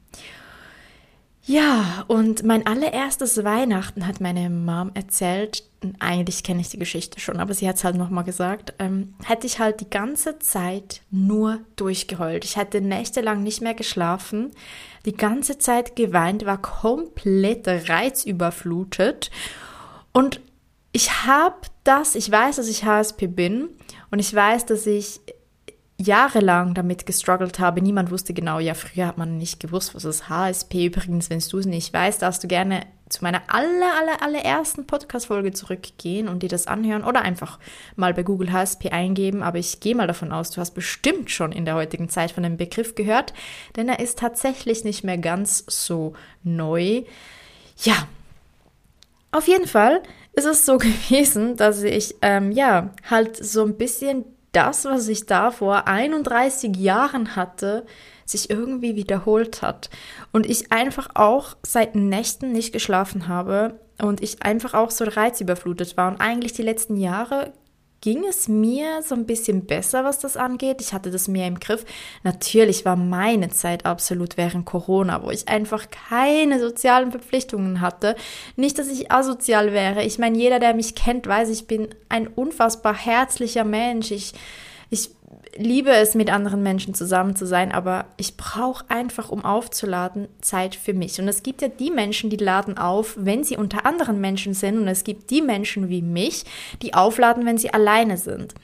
Ja, 1.48 2.04
und 2.08 2.44
mein 2.44 2.66
allererstes 2.66 3.42
Weihnachten 3.42 4.06
hat 4.06 4.20
meine 4.20 4.50
Mom 4.50 4.90
erzählt, 4.92 5.64
eigentlich 5.98 6.42
kenne 6.42 6.60
ich 6.60 6.68
die 6.68 6.78
Geschichte 6.78 7.20
schon, 7.20 7.40
aber 7.40 7.54
sie 7.54 7.66
hat 7.66 7.76
es 7.76 7.84
halt 7.84 7.96
nochmal 7.96 8.24
gesagt, 8.24 8.74
ähm, 8.78 9.14
hätte 9.24 9.46
ich 9.46 9.58
halt 9.58 9.80
die 9.80 9.88
ganze 9.88 10.38
Zeit 10.40 11.00
nur 11.10 11.60
durchgeheult. 11.76 12.44
Ich 12.44 12.58
hatte 12.58 12.82
nächtelang 12.82 13.42
nicht 13.42 13.62
mehr 13.62 13.72
geschlafen, 13.72 14.50
die 15.06 15.16
ganze 15.16 15.56
Zeit 15.56 15.96
geweint, 15.96 16.44
war 16.44 16.60
komplett 16.60 17.66
reizüberflutet. 17.66 19.30
Und 20.12 20.42
ich 20.92 21.24
habe 21.24 21.56
das, 21.82 22.14
ich 22.14 22.30
weiß, 22.30 22.56
dass 22.56 22.68
ich 22.68 22.84
HSP 22.84 23.26
bin. 23.26 23.70
Und 24.10 24.18
ich 24.18 24.34
weiß, 24.34 24.66
dass 24.66 24.86
ich 24.86 25.20
jahrelang 26.00 26.74
damit 26.74 27.06
gestruggelt 27.06 27.58
habe. 27.58 27.82
Niemand 27.82 28.10
wusste 28.10 28.32
genau, 28.32 28.60
ja, 28.60 28.74
früher 28.74 29.08
hat 29.08 29.18
man 29.18 29.36
nicht 29.36 29.58
gewusst, 29.58 29.94
was 29.94 30.04
ist 30.04 30.28
HSP. 30.28 30.86
Übrigens, 30.86 31.28
wenn 31.28 31.40
du 31.40 31.58
es 31.58 31.66
nicht 31.66 31.92
weißt, 31.92 32.22
darfst 32.22 32.42
du 32.44 32.48
gerne 32.48 32.86
zu 33.08 33.24
meiner 33.24 33.42
aller, 33.48 33.94
aller, 33.98 34.22
allerersten 34.22 34.86
Podcast-Folge 34.86 35.52
zurückgehen 35.52 36.28
und 36.28 36.42
dir 36.42 36.48
das 36.48 36.66
anhören 36.66 37.02
oder 37.02 37.22
einfach 37.22 37.58
mal 37.96 38.14
bei 38.14 38.22
Google 38.22 38.52
HSP 38.52 38.90
eingeben. 38.90 39.42
Aber 39.42 39.58
ich 39.58 39.80
gehe 39.80 39.96
mal 39.96 40.06
davon 40.06 40.30
aus, 40.30 40.50
du 40.50 40.60
hast 40.60 40.72
bestimmt 40.72 41.30
schon 41.30 41.50
in 41.50 41.64
der 41.64 41.74
heutigen 41.74 42.08
Zeit 42.08 42.30
von 42.30 42.44
dem 42.44 42.56
Begriff 42.56 42.94
gehört, 42.94 43.34
denn 43.76 43.88
er 43.88 43.98
ist 43.98 44.18
tatsächlich 44.18 44.84
nicht 44.84 45.02
mehr 45.02 45.18
ganz 45.18 45.64
so 45.66 46.14
neu. 46.44 47.02
Ja, 47.82 48.06
auf 49.32 49.48
jeden 49.48 49.66
Fall 49.66 50.02
ist 50.32 50.46
es 50.46 50.64
so 50.64 50.78
gewesen, 50.78 51.56
dass 51.56 51.82
ich, 51.82 52.14
ähm, 52.22 52.52
ja, 52.52 52.90
halt 53.10 53.36
so 53.36 53.64
ein 53.64 53.76
bisschen 53.76 54.24
das, 54.58 54.84
was 54.84 55.06
ich 55.06 55.26
da 55.26 55.52
vor 55.52 55.86
31 55.86 56.76
Jahren 56.76 57.36
hatte, 57.36 57.86
sich 58.24 58.50
irgendwie 58.50 58.96
wiederholt 58.96 59.62
hat. 59.62 59.88
Und 60.32 60.46
ich 60.46 60.72
einfach 60.72 61.10
auch 61.14 61.56
seit 61.64 61.94
Nächten 61.94 62.50
nicht 62.50 62.72
geschlafen 62.72 63.28
habe 63.28 63.78
und 64.02 64.20
ich 64.20 64.42
einfach 64.42 64.74
auch 64.74 64.90
so 64.90 65.04
reizüberflutet 65.04 65.96
war. 65.96 66.10
Und 66.10 66.20
eigentlich 66.20 66.54
die 66.54 66.62
letzten 66.62 66.96
Jahre 66.96 67.52
ging 68.00 68.24
es 68.24 68.48
mir 68.48 69.02
so 69.02 69.14
ein 69.14 69.26
bisschen 69.26 69.66
besser, 69.66 70.04
was 70.04 70.18
das 70.18 70.36
angeht. 70.36 70.80
Ich 70.80 70.92
hatte 70.92 71.10
das 71.10 71.28
mehr 71.28 71.46
im 71.46 71.58
Griff. 71.58 71.84
Natürlich 72.22 72.84
war 72.84 72.96
meine 72.96 73.48
Zeit 73.50 73.86
absolut 73.86 74.36
während 74.36 74.66
Corona, 74.66 75.22
wo 75.22 75.30
ich 75.30 75.48
einfach 75.48 75.86
keine 75.90 76.60
sozialen 76.60 77.10
Verpflichtungen 77.10 77.80
hatte. 77.80 78.14
Nicht, 78.56 78.78
dass 78.78 78.88
ich 78.88 79.10
asozial 79.10 79.72
wäre. 79.72 80.04
Ich 80.04 80.18
meine, 80.18 80.38
jeder, 80.38 80.60
der 80.60 80.74
mich 80.74 80.94
kennt, 80.94 81.26
weiß, 81.26 81.48
ich 81.50 81.66
bin 81.66 81.88
ein 82.08 82.28
unfassbar 82.28 82.94
herzlicher 82.94 83.64
Mensch. 83.64 84.10
Ich, 84.10 84.32
ich 84.90 85.10
liebe 85.56 85.90
es, 85.90 86.14
mit 86.14 86.32
anderen 86.32 86.62
Menschen 86.62 86.94
zusammen 86.94 87.36
zu 87.36 87.46
sein, 87.46 87.72
aber 87.72 88.06
ich 88.16 88.36
brauche 88.36 88.84
einfach, 88.88 89.30
um 89.30 89.44
aufzuladen, 89.44 90.28
Zeit 90.40 90.74
für 90.74 90.94
mich. 90.94 91.20
Und 91.20 91.28
es 91.28 91.42
gibt 91.42 91.62
ja 91.62 91.68
die 91.68 91.90
Menschen, 91.90 92.30
die 92.30 92.36
laden 92.36 92.78
auf, 92.78 93.14
wenn 93.18 93.44
sie 93.44 93.56
unter 93.56 93.84
anderen 93.84 94.20
Menschen 94.20 94.54
sind. 94.54 94.78
Und 94.78 94.88
es 94.88 95.04
gibt 95.04 95.30
die 95.30 95.42
Menschen 95.42 95.88
wie 95.88 96.02
mich, 96.02 96.44
die 96.82 96.94
aufladen, 96.94 97.44
wenn 97.44 97.58
sie 97.58 97.72
alleine 97.72 98.16
sind. 98.16 98.54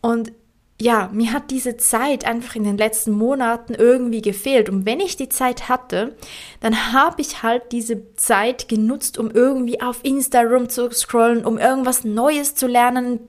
Und 0.00 0.32
ja, 0.80 1.10
mir 1.12 1.34
hat 1.34 1.50
diese 1.50 1.76
Zeit 1.76 2.24
einfach 2.24 2.56
in 2.56 2.64
den 2.64 2.78
letzten 2.78 3.10
Monaten 3.10 3.74
irgendwie 3.74 4.22
gefehlt. 4.22 4.70
Und 4.70 4.86
wenn 4.86 5.00
ich 5.00 5.16
die 5.16 5.28
Zeit 5.28 5.68
hatte, 5.68 6.16
dann 6.60 6.92
habe 6.92 7.20
ich 7.20 7.42
halt 7.42 7.72
diese 7.72 8.14
Zeit 8.14 8.66
genutzt, 8.68 9.18
um 9.18 9.30
irgendwie 9.30 9.82
auf 9.82 10.00
Instagram 10.04 10.70
zu 10.70 10.90
scrollen, 10.90 11.44
um 11.44 11.58
irgendwas 11.58 12.04
Neues 12.04 12.54
zu 12.54 12.66
lernen, 12.66 13.20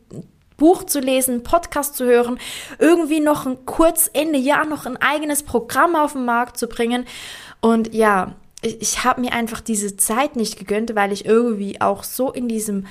Buch 0.62 0.84
zu 0.84 1.00
lesen, 1.00 1.41
Podcast 1.41 1.96
zu 1.96 2.06
hören, 2.06 2.38
irgendwie 2.77 3.20
noch 3.20 3.48
ein 3.48 3.65
kurz 3.65 4.12
Ende 4.13 4.38
Jahr 4.38 4.63
noch 4.63 4.86
ein 4.86 4.96
eigenes 4.96 5.41
Programm 5.41 5.96
auf 5.96 6.13
den 6.13 6.24
Markt 6.24 6.56
zu 6.56 6.68
bringen. 6.68 7.06
Und 7.62 7.96
ja, 7.96 8.36
ich, 8.62 8.80
ich 8.80 9.03
habe 9.03 9.22
mir 9.22 9.34
einfach 9.34 9.60
diese 9.60 9.98
Zeit 9.98 10.36
nicht 10.36 10.60
gegönnt, 10.60 10.94
weil 10.94 11.12
ich 11.12 11.25
irgendwie 11.25 11.82
auch 11.82 12.03
so 12.03 12.32
in 12.32 12.48
diesem 12.48 12.86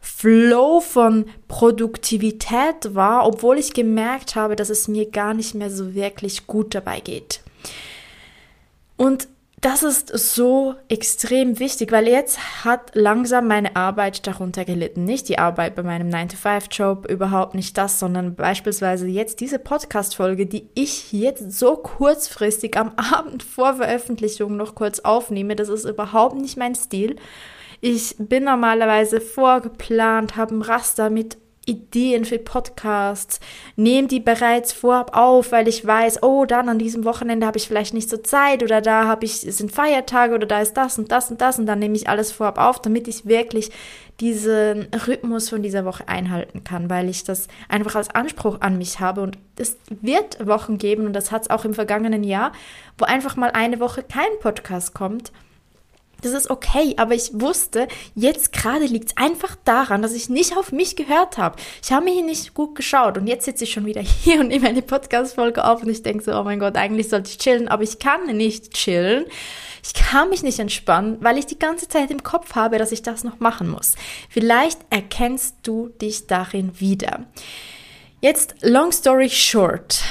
Flow 0.00 0.80
von 0.80 1.26
Produktivität 1.46 2.94
war, 2.94 3.26
obwohl 3.26 3.58
ich 3.58 3.74
gemerkt 3.74 4.34
habe, 4.34 4.56
dass 4.56 4.70
es 4.70 4.88
mir 4.88 5.10
gar 5.10 5.34
nicht 5.34 5.54
mehr 5.54 5.70
so 5.70 5.92
wirklich 5.94 6.46
gut 6.46 6.74
dabei 6.74 7.00
geht. 7.00 7.42
Und 8.96 9.28
das 9.60 9.82
ist 9.82 10.08
so 10.08 10.74
extrem 10.88 11.58
wichtig, 11.58 11.92
weil 11.92 12.08
jetzt 12.08 12.64
hat 12.64 12.92
langsam 12.94 13.46
meine 13.46 13.76
Arbeit 13.76 14.26
darunter 14.26 14.64
gelitten. 14.64 15.04
Nicht 15.04 15.28
die 15.28 15.38
Arbeit 15.38 15.74
bei 15.74 15.82
meinem 15.82 16.08
9-to-5-Job, 16.08 17.06
überhaupt 17.10 17.54
nicht 17.54 17.76
das, 17.76 17.98
sondern 17.98 18.34
beispielsweise 18.34 19.06
jetzt 19.06 19.40
diese 19.40 19.58
Podcast-Folge, 19.58 20.46
die 20.46 20.68
ich 20.74 21.12
jetzt 21.12 21.52
so 21.52 21.76
kurzfristig 21.76 22.78
am 22.78 22.92
Abend 22.96 23.42
vor 23.42 23.74
Veröffentlichung 23.74 24.56
noch 24.56 24.74
kurz 24.74 25.00
aufnehme. 25.00 25.56
Das 25.56 25.68
ist 25.68 25.84
überhaupt 25.84 26.36
nicht 26.36 26.56
mein 26.56 26.74
Stil. 26.74 27.16
Ich 27.82 28.14
bin 28.18 28.44
normalerweise 28.44 29.20
vorgeplant, 29.20 30.36
habe 30.36 30.54
ein 30.54 30.62
Raster 30.62 31.10
mit 31.10 31.36
Ideen 31.70 32.24
für 32.24 32.38
Podcasts, 32.38 33.40
nehme 33.76 34.08
die 34.08 34.20
bereits 34.20 34.72
vorab 34.72 35.16
auf, 35.16 35.52
weil 35.52 35.68
ich 35.68 35.86
weiß, 35.86 36.22
oh, 36.22 36.44
dann 36.44 36.68
an 36.68 36.78
diesem 36.78 37.04
Wochenende 37.04 37.46
habe 37.46 37.58
ich 37.58 37.68
vielleicht 37.68 37.94
nicht 37.94 38.10
so 38.10 38.16
Zeit 38.16 38.62
oder 38.62 38.80
da 38.80 39.06
habe 39.06 39.24
ich, 39.24 39.40
sind 39.40 39.70
Feiertage 39.70 40.34
oder 40.34 40.46
da 40.46 40.60
ist 40.60 40.74
das 40.74 40.98
und 40.98 41.12
das 41.12 41.30
und 41.30 41.40
das 41.40 41.58
und 41.58 41.66
dann 41.66 41.78
nehme 41.78 41.96
ich 41.96 42.08
alles 42.08 42.32
vorab 42.32 42.58
auf, 42.58 42.82
damit 42.82 43.06
ich 43.06 43.26
wirklich 43.26 43.70
diesen 44.18 44.88
Rhythmus 45.06 45.48
von 45.48 45.62
dieser 45.62 45.84
Woche 45.84 46.08
einhalten 46.08 46.64
kann, 46.64 46.90
weil 46.90 47.08
ich 47.08 47.24
das 47.24 47.48
einfach 47.68 47.94
als 47.94 48.14
Anspruch 48.14 48.60
an 48.60 48.76
mich 48.76 49.00
habe 49.00 49.22
und 49.22 49.38
es 49.56 49.78
wird 49.88 50.46
Wochen 50.46 50.76
geben 50.76 51.06
und 51.06 51.12
das 51.12 51.30
hat 51.30 51.42
es 51.42 51.50
auch 51.50 51.64
im 51.64 51.74
vergangenen 51.74 52.24
Jahr, 52.24 52.52
wo 52.98 53.04
einfach 53.04 53.36
mal 53.36 53.50
eine 53.50 53.80
Woche 53.80 54.02
kein 54.02 54.38
Podcast 54.40 54.94
kommt 54.94 55.32
das 56.22 56.32
ist 56.32 56.50
okay, 56.50 56.94
aber 56.96 57.14
ich 57.14 57.30
wusste, 57.34 57.88
jetzt 58.14 58.52
gerade 58.52 58.84
liegt 58.84 59.10
es 59.10 59.16
einfach 59.16 59.56
daran, 59.64 60.02
dass 60.02 60.12
ich 60.12 60.28
nicht 60.28 60.56
auf 60.56 60.72
mich 60.72 60.96
gehört 60.96 61.38
habe. 61.38 61.56
Ich 61.82 61.92
habe 61.92 62.10
hier 62.10 62.24
nicht 62.24 62.54
gut 62.54 62.74
geschaut 62.74 63.18
und 63.18 63.26
jetzt 63.26 63.44
sitze 63.44 63.64
ich 63.64 63.72
schon 63.72 63.86
wieder 63.86 64.00
hier 64.22 64.40
und 64.40 64.48
nehme 64.48 64.68
eine 64.68 64.82
Podcast-Folge 64.82 65.64
auf 65.64 65.82
und 65.82 65.88
ich 65.88 66.02
denke 66.02 66.24
so, 66.24 66.32
oh 66.32 66.44
mein 66.44 66.60
Gott, 66.60 66.76
eigentlich 66.76 67.08
sollte 67.08 67.30
ich 67.30 67.38
chillen, 67.38 67.68
aber 67.68 67.82
ich 67.82 67.98
kann 67.98 68.26
nicht 68.36 68.74
chillen. 68.74 69.24
Ich 69.82 69.94
kann 69.94 70.28
mich 70.28 70.42
nicht 70.42 70.58
entspannen, 70.58 71.16
weil 71.20 71.38
ich 71.38 71.46
die 71.46 71.58
ganze 71.58 71.88
Zeit 71.88 72.10
im 72.10 72.22
Kopf 72.22 72.54
habe, 72.54 72.76
dass 72.76 72.92
ich 72.92 73.02
das 73.02 73.24
noch 73.24 73.40
machen 73.40 73.70
muss. 73.70 73.94
Vielleicht 74.28 74.78
erkennst 74.90 75.56
du 75.62 75.88
dich 75.88 76.26
darin 76.26 76.78
wieder. 76.78 77.24
Jetzt, 78.20 78.56
long 78.60 78.92
story 78.92 79.30
short. 79.30 80.02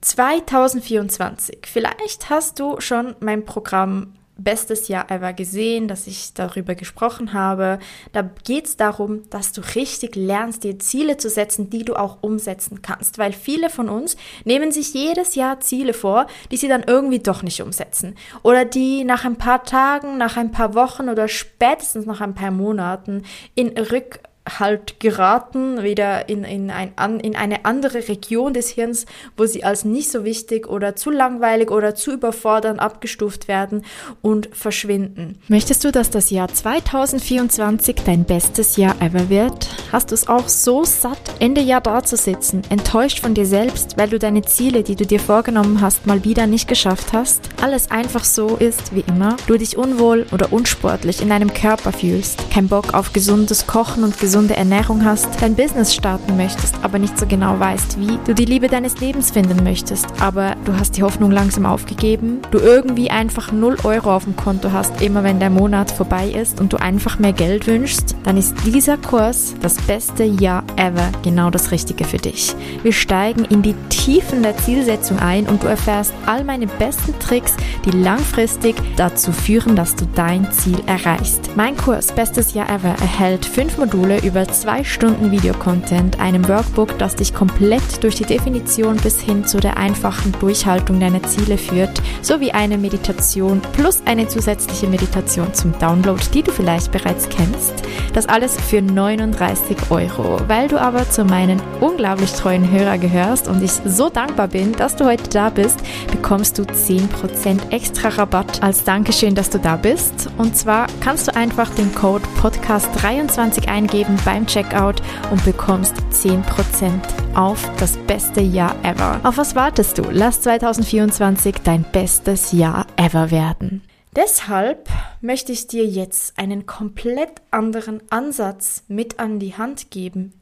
2024. 0.00 1.58
Vielleicht 1.66 2.30
hast 2.30 2.58
du 2.58 2.80
schon 2.80 3.14
mein 3.20 3.44
Programm 3.44 4.14
bestes 4.42 4.88
Jahr 4.88 5.10
ever 5.10 5.32
gesehen, 5.32 5.88
dass 5.88 6.06
ich 6.06 6.34
darüber 6.34 6.74
gesprochen 6.74 7.32
habe. 7.32 7.78
Da 8.12 8.22
geht 8.44 8.66
es 8.66 8.76
darum, 8.76 9.28
dass 9.30 9.52
du 9.52 9.60
richtig 9.74 10.16
lernst, 10.16 10.64
dir 10.64 10.78
Ziele 10.78 11.16
zu 11.16 11.28
setzen, 11.28 11.70
die 11.70 11.84
du 11.84 11.94
auch 11.94 12.18
umsetzen 12.22 12.82
kannst. 12.82 13.18
Weil 13.18 13.32
viele 13.32 13.70
von 13.70 13.88
uns 13.88 14.16
nehmen 14.44 14.72
sich 14.72 14.94
jedes 14.94 15.34
Jahr 15.34 15.60
Ziele 15.60 15.94
vor, 15.94 16.26
die 16.50 16.56
sie 16.56 16.68
dann 16.68 16.84
irgendwie 16.86 17.20
doch 17.20 17.42
nicht 17.42 17.60
umsetzen. 17.62 18.16
Oder 18.42 18.64
die 18.64 19.04
nach 19.04 19.24
ein 19.24 19.36
paar 19.36 19.64
Tagen, 19.64 20.18
nach 20.18 20.36
ein 20.36 20.52
paar 20.52 20.74
Wochen 20.74 21.08
oder 21.08 21.28
spätestens 21.28 22.06
nach 22.06 22.20
ein 22.20 22.34
paar 22.34 22.50
Monaten 22.50 23.24
in 23.54 23.68
Rück 23.76 24.20
halt 24.58 24.98
geraten, 25.00 25.82
wieder 25.82 26.28
in, 26.28 26.44
in, 26.44 26.70
ein, 26.70 27.20
in 27.20 27.36
eine 27.36 27.64
andere 27.64 28.08
Region 28.08 28.52
des 28.52 28.70
Hirns, 28.70 29.06
wo 29.36 29.46
sie 29.46 29.62
als 29.62 29.84
nicht 29.84 30.10
so 30.10 30.24
wichtig 30.24 30.68
oder 30.68 30.96
zu 30.96 31.10
langweilig 31.10 31.70
oder 31.70 31.94
zu 31.94 32.12
überfordernd 32.12 32.80
abgestuft 32.80 33.48
werden 33.48 33.84
und 34.22 34.48
verschwinden. 34.52 35.38
Möchtest 35.48 35.84
du, 35.84 35.92
dass 35.92 36.10
das 36.10 36.30
Jahr 36.30 36.48
2024 36.48 37.96
dein 38.04 38.24
bestes 38.24 38.76
Jahr 38.76 39.00
ever 39.00 39.28
wird? 39.28 39.68
Hast 39.92 40.10
du 40.10 40.14
es 40.14 40.28
auch 40.28 40.48
so 40.48 40.84
satt, 40.84 41.20
Ende 41.38 41.60
Jahr 41.60 41.80
da 41.80 42.02
zu 42.02 42.16
sitzen, 42.16 42.62
enttäuscht 42.70 43.20
von 43.20 43.34
dir 43.34 43.46
selbst, 43.46 43.96
weil 43.96 44.08
du 44.08 44.18
deine 44.18 44.42
Ziele, 44.42 44.82
die 44.82 44.96
du 44.96 45.06
dir 45.06 45.20
vorgenommen 45.20 45.80
hast, 45.80 46.06
mal 46.06 46.24
wieder 46.24 46.46
nicht 46.46 46.68
geschafft 46.68 47.12
hast? 47.12 47.48
Alles 47.62 47.90
einfach 47.90 48.24
so 48.24 48.56
ist 48.56 48.94
wie 48.94 49.04
immer, 49.06 49.36
du 49.46 49.56
dich 49.56 49.76
unwohl 49.76 50.26
oder 50.32 50.52
unsportlich 50.52 51.22
in 51.22 51.28
deinem 51.28 51.52
Körper 51.52 51.92
fühlst, 51.92 52.50
kein 52.50 52.68
Bock 52.68 52.94
auf 52.94 53.12
gesundes 53.12 53.66
Kochen 53.66 54.04
und 54.04 54.18
gesundes 54.18 54.39
gesunde 54.40 54.56
Ernährung 54.56 55.04
hast, 55.04 55.28
dein 55.42 55.54
Business 55.54 55.94
starten 55.94 56.38
möchtest, 56.38 56.74
aber 56.80 56.98
nicht 56.98 57.18
so 57.18 57.26
genau 57.26 57.60
weißt 57.60 58.00
wie, 58.00 58.18
du 58.24 58.34
die 58.34 58.46
Liebe 58.46 58.68
deines 58.68 58.98
Lebens 58.98 59.30
finden 59.30 59.62
möchtest, 59.62 60.06
aber 60.18 60.56
du 60.64 60.72
hast 60.78 60.96
die 60.96 61.02
Hoffnung 61.02 61.30
langsam 61.30 61.66
aufgegeben, 61.66 62.40
du 62.50 62.58
irgendwie 62.58 63.10
einfach 63.10 63.52
0 63.52 63.76
Euro 63.84 64.16
auf 64.16 64.24
dem 64.24 64.36
Konto 64.36 64.72
hast, 64.72 65.02
immer 65.02 65.24
wenn 65.24 65.40
der 65.40 65.50
Monat 65.50 65.90
vorbei 65.90 66.30
ist 66.30 66.58
und 66.58 66.72
du 66.72 66.78
einfach 66.78 67.18
mehr 67.18 67.34
Geld 67.34 67.66
wünschst, 67.66 68.16
dann 68.22 68.38
ist 68.38 68.54
dieser 68.64 68.96
Kurs 68.96 69.54
das 69.60 69.76
beste 69.76 70.24
Jahr 70.24 70.64
ever 70.76 71.10
genau 71.22 71.50
das 71.50 71.70
Richtige 71.70 72.04
für 72.04 72.16
dich. 72.16 72.54
Wir 72.82 72.94
steigen 72.94 73.44
in 73.44 73.60
die 73.60 73.74
Tiefen 73.90 74.42
der 74.42 74.56
Zielsetzung 74.56 75.18
ein 75.18 75.48
und 75.48 75.62
du 75.62 75.66
erfährst 75.66 76.14
all 76.24 76.44
meine 76.44 76.66
besten 76.66 77.12
Tricks, 77.18 77.56
die 77.84 77.90
langfristig 77.90 78.76
dazu 78.96 79.32
führen, 79.32 79.76
dass 79.76 79.96
du 79.96 80.06
dein 80.14 80.50
Ziel 80.50 80.80
erreichst. 80.86 81.50
Mein 81.56 81.76
Kurs 81.76 82.12
Bestes 82.12 82.54
Jahr 82.54 82.70
Ever 82.70 82.94
erhält 83.00 83.44
fünf 83.44 83.76
Module 83.76 84.16
über 84.22 84.46
zwei 84.48 84.84
Stunden 84.84 85.30
Videocontent, 85.30 86.20
einem 86.20 86.46
Workbook, 86.48 86.98
das 86.98 87.16
dich 87.16 87.34
komplett 87.34 88.02
durch 88.02 88.14
die 88.14 88.24
Definition 88.24 88.96
bis 88.96 89.20
hin 89.20 89.46
zu 89.46 89.60
der 89.60 89.76
einfachen 89.76 90.32
Durchhaltung 90.40 91.00
deiner 91.00 91.22
Ziele 91.22 91.58
führt, 91.58 92.00
sowie 92.22 92.52
eine 92.52 92.78
Meditation 92.78 93.60
plus 93.72 94.02
eine 94.04 94.28
zusätzliche 94.28 94.86
Meditation 94.86 95.52
zum 95.54 95.78
Download, 95.78 96.20
die 96.34 96.42
du 96.42 96.52
vielleicht 96.52 96.92
bereits 96.92 97.28
kennst. 97.28 97.74
Das 98.12 98.26
alles 98.28 98.56
für 98.60 98.82
39 98.82 99.76
Euro. 99.90 100.40
Weil 100.48 100.68
du 100.68 100.80
aber 100.80 101.08
zu 101.08 101.24
meinen 101.24 101.60
unglaublich 101.80 102.32
treuen 102.32 102.70
Hörer 102.70 102.98
gehörst 102.98 103.48
und 103.48 103.62
ich 103.62 103.72
so 103.84 104.08
dankbar 104.08 104.48
bin, 104.48 104.72
dass 104.72 104.96
du 104.96 105.04
heute 105.04 105.28
da 105.30 105.50
bist, 105.50 105.80
bekommst 106.10 106.58
du 106.58 106.62
10% 106.62 107.70
extra 107.70 108.08
Rabatt 108.08 108.62
als 108.62 108.84
Dankeschön, 108.84 109.34
dass 109.34 109.50
du 109.50 109.58
da 109.58 109.76
bist. 109.76 110.28
Und 110.38 110.56
zwar 110.56 110.86
kannst 111.00 111.28
du 111.28 111.36
einfach 111.36 111.70
den 111.74 111.94
Code 111.94 112.24
Podcast23 112.42 113.68
eingeben 113.68 114.09
beim 114.24 114.46
Checkout 114.46 115.02
und 115.30 115.44
bekommst 115.44 115.94
10% 116.12 117.00
auf 117.34 117.70
das 117.78 117.96
beste 117.96 118.40
Jahr 118.40 118.74
ever. 118.84 119.20
Auf 119.22 119.36
was 119.36 119.54
wartest 119.54 119.98
du? 119.98 120.02
Lass 120.10 120.40
2024 120.42 121.56
dein 121.64 121.84
bestes 121.84 122.52
Jahr 122.52 122.86
ever 122.96 123.30
werden. 123.30 123.82
Deshalb 124.16 124.88
möchte 125.20 125.52
ich 125.52 125.68
dir 125.68 125.86
jetzt 125.86 126.36
einen 126.38 126.66
komplett 126.66 127.40
anderen 127.50 128.02
Ansatz 128.10 128.82
mit 128.88 129.20
an 129.20 129.38
die 129.38 129.56
Hand 129.56 129.90
geben, 129.90 130.32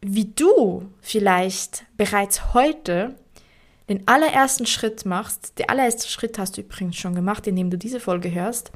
wie 0.00 0.26
du 0.26 0.88
vielleicht 1.00 1.84
bereits 1.96 2.54
heute 2.54 3.16
den 3.88 4.06
allerersten 4.06 4.66
Schritt 4.66 5.04
machst. 5.04 5.58
Der 5.58 5.70
allererste 5.70 6.08
Schritt 6.08 6.38
hast 6.38 6.56
du 6.56 6.60
übrigens 6.60 6.96
schon 6.96 7.14
gemacht, 7.14 7.46
indem 7.46 7.70
du 7.70 7.78
diese 7.78 8.00
Folge 8.00 8.32
hörst, 8.32 8.70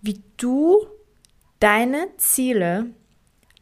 wie 0.00 0.22
du 0.36 0.86
deine 1.60 2.08
Ziele 2.16 2.86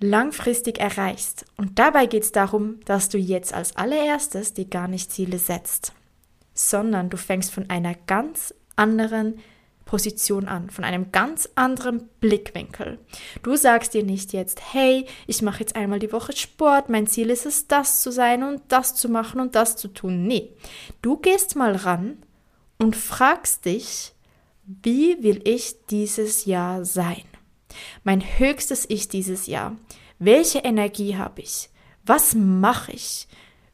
langfristig 0.01 0.79
erreichst. 0.79 1.47
Und 1.57 1.79
dabei 1.79 2.07
geht 2.07 2.25
es 2.25 2.33
darum, 2.33 2.81
dass 2.85 3.09
du 3.09 3.19
jetzt 3.19 3.55
als 3.55 3.77
allererstes 3.77 4.55
dir 4.55 4.67
gar 4.67 4.89
nicht 4.89 5.11
Ziele 5.11 5.39
setzt, 5.39 5.93
sondern 6.55 7.09
du 7.09 7.17
fängst 7.17 7.53
von 7.53 7.71
einer 7.71 7.95
ganz 8.07 8.55
anderen 8.77 9.39
Position 9.87 10.49
an, 10.49 10.69
von 10.69 10.85
einem 10.85 11.13
ganz 11.13 11.49
anderen 11.55 12.09
Blickwinkel. 12.21 12.99
Du 13.43 13.57
sagst 13.57 13.95
dir 13.95 14.03
nicht 14.03 14.33
jetzt, 14.33 14.61
hey, 14.75 15.07
ich 15.29 15.43
mache 15.43 15.61
jetzt 15.61 15.77
einmal 15.77 16.01
die 16.01 16.13
Woche 16.13 16.37
Sport, 16.37 16.91
mein 16.91 17.07
Ziel 17.07 17.31
ist 17.31 17.47
es, 17.47 17.69
das 17.69 18.03
zu 18.03 18.11
sein 18.11 18.43
und 18.43 18.63
das 18.69 18.97
zu 18.97 19.09
machen 19.09 19.41
und 19.41 19.55
das 19.55 19.77
zu 19.77 19.89
tun. 19.89 20.27
Nee, 20.27 20.51
du 21.03 21.17
gehst 21.17 21.55
mal 21.55 21.77
ran 21.77 22.19
und 22.79 22.97
fragst 22.97 23.65
dich, 23.65 24.13
wie 24.67 25.23
will 25.23 25.41
ich 25.45 25.87
dieses 25.87 26.45
Jahr 26.45 26.85
sein? 26.85 27.23
Mein 28.05 28.21
höchstes 28.21 28.85
Ich 28.89 29.09
dieses 29.09 29.47
Jahr. 29.47 29.77
Welche 30.19 30.61
Energie 30.61 31.17
habe 31.17 31.43
ich? 31.43 31.69
Was 32.05 32.35
mache 32.35 32.93
ich? 32.93 33.27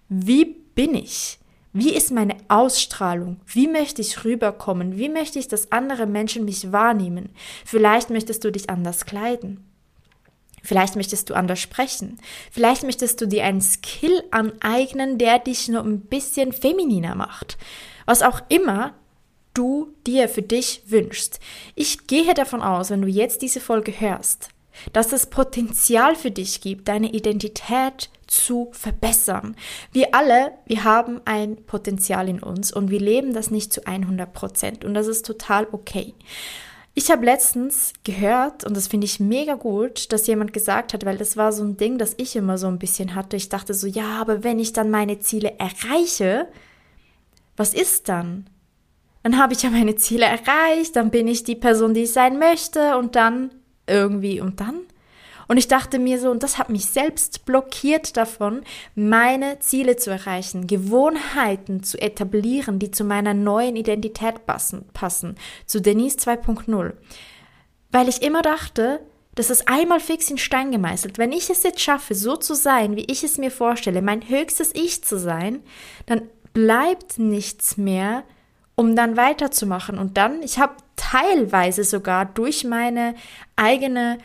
Wie 0.08 0.44
bin 0.44 0.94
ich? 0.94 1.38
Wie 1.72 1.94
ist 1.94 2.10
meine 2.10 2.36
Ausstrahlung? 2.48 3.40
Wie 3.46 3.66
möchte 3.66 4.02
ich 4.02 4.24
rüberkommen? 4.24 4.98
Wie 4.98 5.08
möchte 5.08 5.38
ich, 5.38 5.48
dass 5.48 5.72
andere 5.72 6.06
Menschen 6.06 6.44
mich 6.44 6.70
wahrnehmen? 6.70 7.30
Vielleicht 7.64 8.10
möchtest 8.10 8.44
du 8.44 8.52
dich 8.52 8.68
anders 8.68 9.06
kleiden. 9.06 9.64
Vielleicht 10.62 10.96
möchtest 10.96 11.30
du 11.30 11.34
anders 11.34 11.60
sprechen. 11.60 12.18
Vielleicht 12.50 12.84
möchtest 12.84 13.20
du 13.20 13.26
dir 13.26 13.44
einen 13.44 13.62
Skill 13.62 14.22
aneignen, 14.30 15.18
der 15.18 15.38
dich 15.38 15.68
nur 15.68 15.82
ein 15.82 16.02
bisschen 16.02 16.52
femininer 16.52 17.14
macht. 17.14 17.58
Was 18.06 18.22
auch 18.22 18.40
immer 18.48 18.94
du 19.54 19.94
dir 20.06 20.28
für 20.28 20.42
dich 20.42 20.82
wünschst. 20.86 21.40
Ich 21.74 22.06
gehe 22.06 22.34
davon 22.34 22.62
aus, 22.62 22.90
wenn 22.90 23.02
du 23.02 23.08
jetzt 23.08 23.42
diese 23.42 23.60
Folge 23.60 23.92
hörst, 23.92 24.48
dass 24.92 25.12
es 25.12 25.26
Potenzial 25.26 26.16
für 26.16 26.30
dich 26.30 26.60
gibt, 26.60 26.88
deine 26.88 27.12
Identität 27.12 28.10
zu 28.26 28.70
verbessern. 28.72 29.56
Wir 29.92 30.14
alle, 30.14 30.52
wir 30.66 30.84
haben 30.84 31.20
ein 31.26 31.56
Potenzial 31.66 32.28
in 32.28 32.42
uns 32.42 32.72
und 32.72 32.90
wir 32.90 33.00
leben 33.00 33.34
das 33.34 33.50
nicht 33.50 33.72
zu 33.72 33.86
100 33.86 34.32
Prozent 34.32 34.84
und 34.84 34.94
das 34.94 35.06
ist 35.06 35.26
total 35.26 35.68
okay. 35.72 36.14
Ich 36.94 37.10
habe 37.10 37.24
letztens 37.24 37.94
gehört, 38.04 38.64
und 38.64 38.76
das 38.76 38.86
finde 38.86 39.06
ich 39.06 39.18
mega 39.18 39.54
gut, 39.54 40.12
dass 40.12 40.26
jemand 40.26 40.52
gesagt 40.52 40.92
hat, 40.92 41.06
weil 41.06 41.16
das 41.16 41.38
war 41.38 41.50
so 41.50 41.64
ein 41.64 41.78
Ding, 41.78 41.96
das 41.96 42.14
ich 42.18 42.36
immer 42.36 42.58
so 42.58 42.66
ein 42.66 42.78
bisschen 42.78 43.14
hatte. 43.14 43.36
Ich 43.36 43.48
dachte 43.48 43.72
so, 43.72 43.86
ja, 43.86 44.20
aber 44.20 44.44
wenn 44.44 44.58
ich 44.58 44.74
dann 44.74 44.90
meine 44.90 45.18
Ziele 45.18 45.54
erreiche, 45.58 46.48
was 47.56 47.72
ist 47.72 48.10
dann? 48.10 48.46
Dann 49.22 49.38
habe 49.38 49.52
ich 49.52 49.62
ja 49.62 49.70
meine 49.70 49.96
Ziele 49.96 50.26
erreicht, 50.26 50.96
dann 50.96 51.10
bin 51.10 51.28
ich 51.28 51.44
die 51.44 51.56
Person, 51.56 51.94
die 51.94 52.02
ich 52.02 52.12
sein 52.12 52.38
möchte 52.38 52.96
und 52.96 53.14
dann 53.14 53.50
irgendwie 53.86 54.40
und 54.40 54.60
dann? 54.60 54.80
Und 55.48 55.58
ich 55.58 55.68
dachte 55.68 55.98
mir 55.98 56.18
so, 56.18 56.30
und 56.30 56.42
das 56.42 56.56
hat 56.56 56.70
mich 56.70 56.86
selbst 56.86 57.44
blockiert 57.44 58.16
davon, 58.16 58.62
meine 58.94 59.58
Ziele 59.58 59.96
zu 59.96 60.10
erreichen, 60.10 60.66
Gewohnheiten 60.66 61.82
zu 61.82 62.00
etablieren, 62.00 62.78
die 62.78 62.90
zu 62.90 63.04
meiner 63.04 63.34
neuen 63.34 63.76
Identität 63.76 64.46
passen, 64.46 64.86
passen 64.94 65.36
zu 65.66 65.80
Denise 65.80 66.16
2.0. 66.16 66.94
Weil 67.90 68.08
ich 68.08 68.22
immer 68.22 68.42
dachte, 68.42 69.00
das 69.34 69.50
ist 69.50 69.68
einmal 69.68 70.00
fix 70.00 70.30
in 70.30 70.38
Stein 70.38 70.70
gemeißelt. 70.70 71.18
Wenn 71.18 71.32
ich 71.32 71.48
es 71.50 71.62
jetzt 71.62 71.80
schaffe, 71.80 72.14
so 72.14 72.36
zu 72.36 72.54
sein, 72.54 72.96
wie 72.96 73.04
ich 73.04 73.24
es 73.24 73.38
mir 73.38 73.50
vorstelle, 73.50 74.02
mein 74.02 74.28
höchstes 74.28 74.74
Ich 74.74 75.04
zu 75.04 75.18
sein, 75.18 75.62
dann 76.06 76.22
bleibt 76.52 77.18
nichts 77.18 77.76
mehr, 77.76 78.24
um 78.74 78.96
dann 78.96 79.16
weiterzumachen. 79.16 79.98
Und 79.98 80.16
dann, 80.16 80.42
ich 80.42 80.58
habe 80.58 80.74
teilweise 80.96 81.84
sogar 81.84 82.26
durch 82.26 82.64
meine 82.64 83.14
eigene 83.56 84.18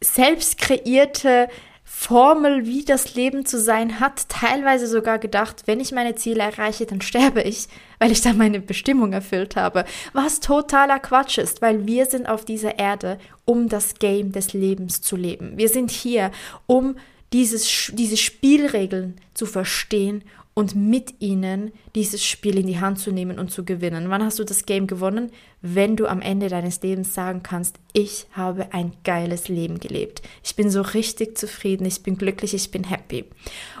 selbst 0.00 0.58
kreierte 0.58 1.48
Formel, 1.90 2.66
wie 2.66 2.84
das 2.84 3.14
Leben 3.14 3.46
zu 3.46 3.58
sein 3.58 3.98
hat, 3.98 4.28
teilweise 4.28 4.86
sogar 4.86 5.18
gedacht, 5.18 5.62
wenn 5.66 5.80
ich 5.80 5.90
meine 5.90 6.14
Ziele 6.14 6.42
erreiche, 6.42 6.86
dann 6.86 7.00
sterbe 7.00 7.42
ich, 7.42 7.66
weil 7.98 8.12
ich 8.12 8.20
dann 8.20 8.36
meine 8.36 8.60
Bestimmung 8.60 9.12
erfüllt 9.12 9.56
habe. 9.56 9.84
Was 10.12 10.40
totaler 10.40 11.00
Quatsch 11.00 11.38
ist, 11.38 11.62
weil 11.62 11.86
wir 11.86 12.06
sind 12.06 12.28
auf 12.28 12.44
dieser 12.44 12.78
Erde, 12.78 13.18
um 13.46 13.68
das 13.68 13.94
Game 13.94 14.32
des 14.32 14.52
Lebens 14.52 15.00
zu 15.00 15.16
leben. 15.16 15.56
Wir 15.56 15.68
sind 15.68 15.90
hier, 15.90 16.30
um 16.66 16.96
dieses, 17.32 17.90
diese 17.94 18.16
Spielregeln 18.16 19.16
zu 19.34 19.46
verstehen 19.46 20.22
und 20.58 20.74
mit 20.74 21.20
ihnen 21.20 21.70
dieses 21.94 22.24
Spiel 22.24 22.58
in 22.58 22.66
die 22.66 22.80
Hand 22.80 22.98
zu 22.98 23.12
nehmen 23.12 23.38
und 23.38 23.52
zu 23.52 23.64
gewinnen. 23.64 24.10
Wann 24.10 24.24
hast 24.24 24.40
du 24.40 24.44
das 24.44 24.66
Game 24.66 24.88
gewonnen? 24.88 25.30
Wenn 25.62 25.94
du 25.94 26.08
am 26.08 26.20
Ende 26.20 26.48
deines 26.48 26.82
Lebens 26.82 27.14
sagen 27.14 27.44
kannst, 27.44 27.76
ich 27.92 28.26
habe 28.32 28.72
ein 28.72 28.90
geiles 29.04 29.46
Leben 29.46 29.78
gelebt. 29.78 30.20
Ich 30.42 30.56
bin 30.56 30.68
so 30.68 30.82
richtig 30.82 31.38
zufrieden, 31.38 31.84
ich 31.86 32.02
bin 32.02 32.18
glücklich, 32.18 32.54
ich 32.54 32.72
bin 32.72 32.82
happy. 32.82 33.26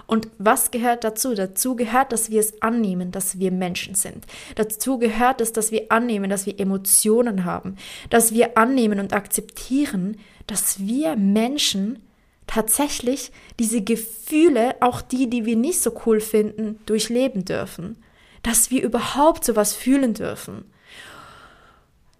Und 0.06 0.28
was 0.38 0.70
gehört 0.70 1.02
dazu? 1.02 1.34
Dazu 1.34 1.74
gehört, 1.74 2.12
dass 2.12 2.30
wir 2.30 2.38
es 2.38 2.62
annehmen, 2.62 3.10
dass 3.10 3.40
wir 3.40 3.50
Menschen 3.50 3.96
sind. 3.96 4.28
Dazu 4.54 5.00
gehört 5.00 5.40
es, 5.40 5.52
dass 5.52 5.72
wir 5.72 5.90
annehmen, 5.90 6.30
dass 6.30 6.46
wir 6.46 6.60
Emotionen 6.60 7.44
haben, 7.44 7.74
dass 8.08 8.32
wir 8.32 8.56
annehmen 8.56 9.00
und 9.00 9.12
akzeptieren, 9.12 10.16
dass 10.46 10.78
wir 10.78 11.16
Menschen 11.16 11.98
tatsächlich 12.48 13.30
diese 13.60 13.82
Gefühle, 13.82 14.74
auch 14.80 15.00
die, 15.00 15.30
die 15.30 15.44
wir 15.44 15.54
nicht 15.54 15.80
so 15.80 15.92
cool 16.06 16.20
finden, 16.20 16.80
durchleben 16.86 17.44
dürfen. 17.44 18.02
Dass 18.42 18.72
wir 18.72 18.82
überhaupt 18.82 19.44
sowas 19.44 19.74
fühlen 19.74 20.14
dürfen. 20.14 20.64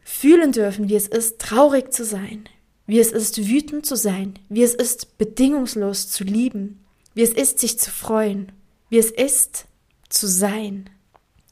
Fühlen 0.04 0.52
dürfen, 0.52 0.88
wie 0.88 0.96
es 0.96 1.08
ist, 1.08 1.40
traurig 1.40 1.92
zu 1.92 2.04
sein, 2.04 2.48
wie 2.86 2.98
es 2.98 3.12
ist, 3.12 3.48
wütend 3.48 3.86
zu 3.86 3.96
sein, 3.96 4.38
wie 4.48 4.62
es 4.62 4.74
ist, 4.74 5.18
bedingungslos 5.18 6.08
zu 6.08 6.24
lieben, 6.24 6.84
wie 7.14 7.22
es 7.22 7.32
ist, 7.32 7.58
sich 7.58 7.78
zu 7.78 7.90
freuen, 7.90 8.52
wie 8.88 8.98
es 8.98 9.10
ist, 9.10 9.66
zu 10.08 10.26
sein. 10.26 10.88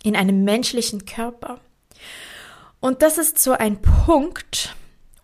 In 0.03 0.17
einem 0.17 0.45
menschlichen 0.45 1.05
Körper. 1.05 1.61
Und 2.81 3.03
das 3.03 3.19
ist 3.19 3.39
so 3.39 3.53
ein 3.53 3.81
Punkt, 3.83 4.75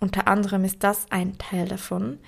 unter 0.00 0.28
anderem 0.28 0.64
ist 0.64 0.82
das 0.82 1.06
ein 1.10 1.38
Teil 1.38 1.68
davon, 1.68 2.18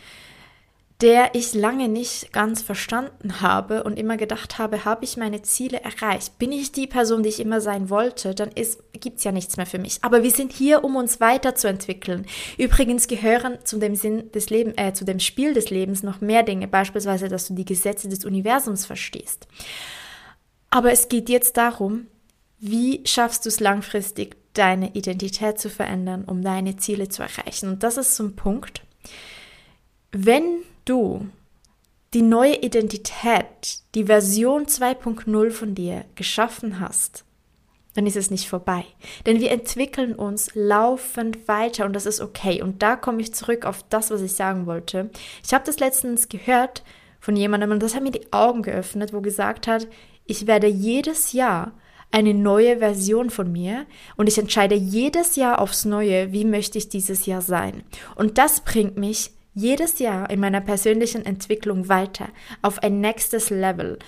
der 1.00 1.34
ich 1.34 1.54
lange 1.54 1.88
nicht 1.88 2.32
ganz 2.32 2.62
verstanden 2.62 3.40
habe 3.40 3.82
und 3.82 3.98
immer 3.98 4.16
gedacht 4.16 4.58
habe, 4.58 4.84
habe 4.84 5.04
ich 5.04 5.16
meine 5.16 5.42
Ziele 5.42 5.80
erreicht? 5.80 6.38
Bin 6.38 6.52
ich 6.52 6.70
die 6.70 6.86
Person, 6.86 7.24
die 7.24 7.30
ich 7.30 7.40
immer 7.40 7.60
sein 7.60 7.90
wollte? 7.90 8.34
Dann 8.34 8.50
gibt 8.92 9.18
es 9.18 9.24
ja 9.24 9.32
nichts 9.32 9.56
mehr 9.56 9.66
für 9.66 9.78
mich. 9.78 9.98
Aber 10.02 10.22
wir 10.22 10.30
sind 10.30 10.52
hier, 10.52 10.84
um 10.84 10.94
uns 10.94 11.20
weiterzuentwickeln. 11.20 12.26
Übrigens 12.58 13.08
gehören 13.08 13.58
zu 13.64 13.78
dem 13.78 13.96
Sinn 13.96 14.30
des 14.32 14.50
Lebens, 14.50 14.74
äh, 14.76 14.92
zu 14.92 15.04
dem 15.04 15.18
Spiel 15.18 15.52
des 15.52 15.70
Lebens 15.70 16.04
noch 16.04 16.20
mehr 16.20 16.44
Dinge, 16.44 16.68
beispielsweise, 16.68 17.28
dass 17.28 17.48
du 17.48 17.54
die 17.54 17.64
Gesetze 17.64 18.08
des 18.08 18.24
Universums 18.24 18.86
verstehst. 18.86 19.48
Aber 20.70 20.92
es 20.92 21.08
geht 21.08 21.28
jetzt 21.28 21.56
darum, 21.56 22.06
wie 22.60 23.02
schaffst 23.04 23.44
du 23.44 23.48
es 23.48 23.58
langfristig, 23.58 24.36
deine 24.54 24.94
Identität 24.94 25.58
zu 25.58 25.68
verändern, 25.68 26.24
um 26.24 26.42
deine 26.42 26.76
Ziele 26.76 27.08
zu 27.08 27.22
erreichen? 27.22 27.68
Und 27.68 27.82
das 27.82 27.96
ist 27.96 28.14
so 28.14 28.22
ein 28.22 28.36
Punkt. 28.36 28.82
Wenn 30.12 30.62
du 30.84 31.26
die 32.14 32.22
neue 32.22 32.62
Identität, 32.62 33.80
die 33.94 34.04
Version 34.04 34.66
2.0 34.66 35.50
von 35.50 35.74
dir 35.74 36.04
geschaffen 36.14 36.78
hast, 36.78 37.24
dann 37.94 38.06
ist 38.06 38.16
es 38.16 38.30
nicht 38.30 38.48
vorbei. 38.48 38.84
Denn 39.26 39.40
wir 39.40 39.50
entwickeln 39.50 40.14
uns 40.14 40.50
laufend 40.54 41.48
weiter 41.48 41.86
und 41.86 41.92
das 41.92 42.06
ist 42.06 42.20
okay. 42.20 42.62
Und 42.62 42.82
da 42.82 42.96
komme 42.96 43.20
ich 43.20 43.34
zurück 43.34 43.64
auf 43.64 43.84
das, 43.88 44.10
was 44.10 44.20
ich 44.20 44.32
sagen 44.34 44.66
wollte. 44.66 45.10
Ich 45.44 45.54
habe 45.54 45.64
das 45.64 45.78
letztens 45.78 46.28
gehört 46.28 46.82
von 47.20 47.36
jemandem 47.36 47.70
und 47.70 47.82
das 47.82 47.94
hat 47.94 48.02
mir 48.02 48.10
die 48.10 48.32
Augen 48.32 48.62
geöffnet, 48.62 49.12
wo 49.12 49.20
gesagt 49.20 49.66
hat, 49.66 49.86
ich 50.26 50.46
werde 50.46 50.66
jedes 50.66 51.32
Jahr 51.32 51.72
eine 52.10 52.34
neue 52.34 52.78
Version 52.78 53.30
von 53.30 53.50
mir 53.50 53.86
und 54.16 54.28
ich 54.28 54.38
entscheide 54.38 54.76
jedes 54.76 55.34
Jahr 55.34 55.60
aufs 55.60 55.84
Neue, 55.84 56.32
wie 56.32 56.44
möchte 56.44 56.78
ich 56.78 56.88
dieses 56.88 57.26
Jahr 57.26 57.42
sein. 57.42 57.82
Und 58.14 58.38
das 58.38 58.60
bringt 58.60 58.96
mich 58.96 59.32
jedes 59.54 59.98
Jahr 59.98 60.28
in 60.30 60.40
meiner 60.40 60.60
persönlichen 60.60 61.24
Entwicklung 61.24 61.88
weiter 61.88 62.28
auf 62.62 62.82
ein 62.82 63.00
nächstes 63.00 63.50
Level, 63.50 63.98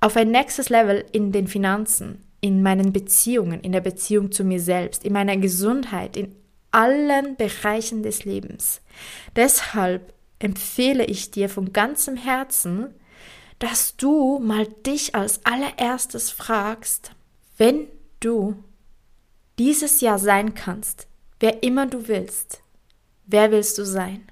auf 0.00 0.16
ein 0.16 0.30
nächstes 0.30 0.68
Level 0.68 1.04
in 1.12 1.32
den 1.32 1.48
Finanzen, 1.48 2.24
in 2.40 2.62
meinen 2.62 2.92
Beziehungen, 2.92 3.60
in 3.60 3.72
der 3.72 3.80
Beziehung 3.80 4.30
zu 4.30 4.44
mir 4.44 4.60
selbst, 4.60 5.04
in 5.04 5.12
meiner 5.12 5.36
Gesundheit, 5.36 6.16
in 6.16 6.34
allen 6.70 7.36
Bereichen 7.36 8.02
des 8.02 8.24
Lebens. 8.24 8.80
Deshalb 9.34 10.12
empfehle 10.38 11.04
ich 11.04 11.30
dir 11.30 11.48
von 11.48 11.72
ganzem 11.72 12.16
Herzen, 12.16 12.94
dass 13.58 13.96
du 13.96 14.38
mal 14.38 14.66
dich 14.66 15.14
als 15.14 15.40
allererstes 15.44 16.30
fragst, 16.30 17.12
wenn 17.56 17.88
du 18.20 18.62
dieses 19.58 20.02
Jahr 20.02 20.18
sein 20.18 20.54
kannst, 20.54 21.08
wer 21.40 21.62
immer 21.62 21.86
du 21.86 22.08
willst, 22.08 22.62
wer 23.24 23.50
willst 23.50 23.78
du 23.78 23.84
sein? 23.84 24.26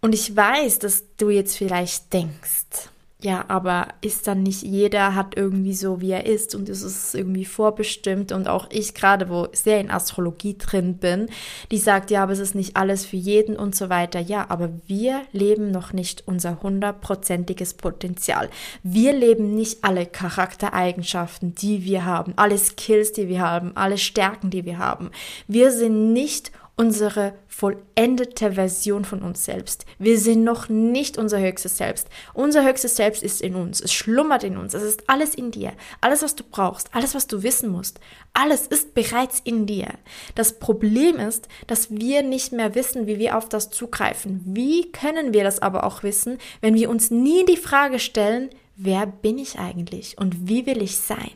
Und 0.00 0.14
ich 0.14 0.34
weiß, 0.34 0.78
dass 0.78 1.04
du 1.16 1.30
jetzt 1.30 1.56
vielleicht 1.56 2.12
denkst, 2.12 2.90
ja, 3.22 3.44
aber 3.48 3.88
ist 4.00 4.26
dann 4.26 4.42
nicht 4.42 4.62
jeder 4.62 5.14
hat 5.14 5.36
irgendwie 5.36 5.74
so, 5.74 6.00
wie 6.00 6.12
er 6.12 6.24
ist 6.24 6.54
und 6.54 6.70
es 6.70 6.82
ist 6.82 7.14
irgendwie 7.14 7.44
vorbestimmt 7.44 8.32
und 8.32 8.48
auch 8.48 8.66
ich 8.70 8.94
gerade, 8.94 9.28
wo 9.28 9.48
sehr 9.52 9.78
in 9.80 9.90
Astrologie 9.90 10.56
drin 10.56 10.94
bin, 10.94 11.28
die 11.70 11.78
sagt, 11.78 12.10
ja, 12.10 12.22
aber 12.22 12.32
es 12.32 12.38
ist 12.38 12.54
nicht 12.54 12.76
alles 12.76 13.04
für 13.04 13.16
jeden 13.16 13.56
und 13.56 13.74
so 13.74 13.90
weiter. 13.90 14.20
Ja, 14.20 14.46
aber 14.48 14.70
wir 14.86 15.22
leben 15.32 15.70
noch 15.70 15.92
nicht 15.92 16.22
unser 16.26 16.62
hundertprozentiges 16.62 17.74
Potenzial. 17.74 18.48
Wir 18.82 19.12
leben 19.12 19.54
nicht 19.54 19.84
alle 19.84 20.06
Charaktereigenschaften, 20.06 21.54
die 21.54 21.84
wir 21.84 22.06
haben, 22.06 22.32
alle 22.36 22.56
Skills, 22.56 23.12
die 23.12 23.28
wir 23.28 23.40
haben, 23.40 23.72
alle 23.76 23.98
Stärken, 23.98 24.48
die 24.48 24.64
wir 24.64 24.78
haben. 24.78 25.10
Wir 25.46 25.72
sind 25.72 26.14
nicht 26.14 26.52
unsere 26.80 27.34
vollendete 27.46 28.52
Version 28.52 29.04
von 29.04 29.20
uns 29.20 29.44
selbst. 29.44 29.84
Wir 29.98 30.18
sind 30.18 30.44
noch 30.44 30.70
nicht 30.70 31.18
unser 31.18 31.38
höchstes 31.38 31.76
Selbst. 31.76 32.08
Unser 32.32 32.64
höchstes 32.64 32.96
Selbst 32.96 33.22
ist 33.22 33.42
in 33.42 33.54
uns. 33.54 33.82
Es 33.82 33.92
schlummert 33.92 34.44
in 34.44 34.56
uns. 34.56 34.72
Es 34.72 34.82
ist 34.82 35.10
alles 35.10 35.34
in 35.34 35.50
dir. 35.50 35.74
Alles, 36.00 36.22
was 36.22 36.36
du 36.36 36.42
brauchst, 36.42 36.94
alles, 36.94 37.14
was 37.14 37.26
du 37.26 37.42
wissen 37.42 37.68
musst, 37.68 38.00
alles 38.32 38.66
ist 38.66 38.94
bereits 38.94 39.40
in 39.44 39.66
dir. 39.66 39.88
Das 40.34 40.58
Problem 40.58 41.16
ist, 41.16 41.48
dass 41.66 41.90
wir 41.90 42.22
nicht 42.22 42.52
mehr 42.52 42.74
wissen, 42.74 43.06
wie 43.06 43.18
wir 43.18 43.36
auf 43.36 43.50
das 43.50 43.68
zugreifen. 43.68 44.40
Wie 44.46 44.90
können 44.90 45.34
wir 45.34 45.44
das 45.44 45.60
aber 45.60 45.84
auch 45.84 46.02
wissen, 46.02 46.38
wenn 46.62 46.76
wir 46.76 46.88
uns 46.88 47.10
nie 47.10 47.44
die 47.44 47.58
Frage 47.58 47.98
stellen, 47.98 48.48
wer 48.76 49.04
bin 49.04 49.36
ich 49.36 49.58
eigentlich 49.58 50.16
und 50.16 50.48
wie 50.48 50.64
will 50.64 50.80
ich 50.80 50.96
sein? 50.96 51.32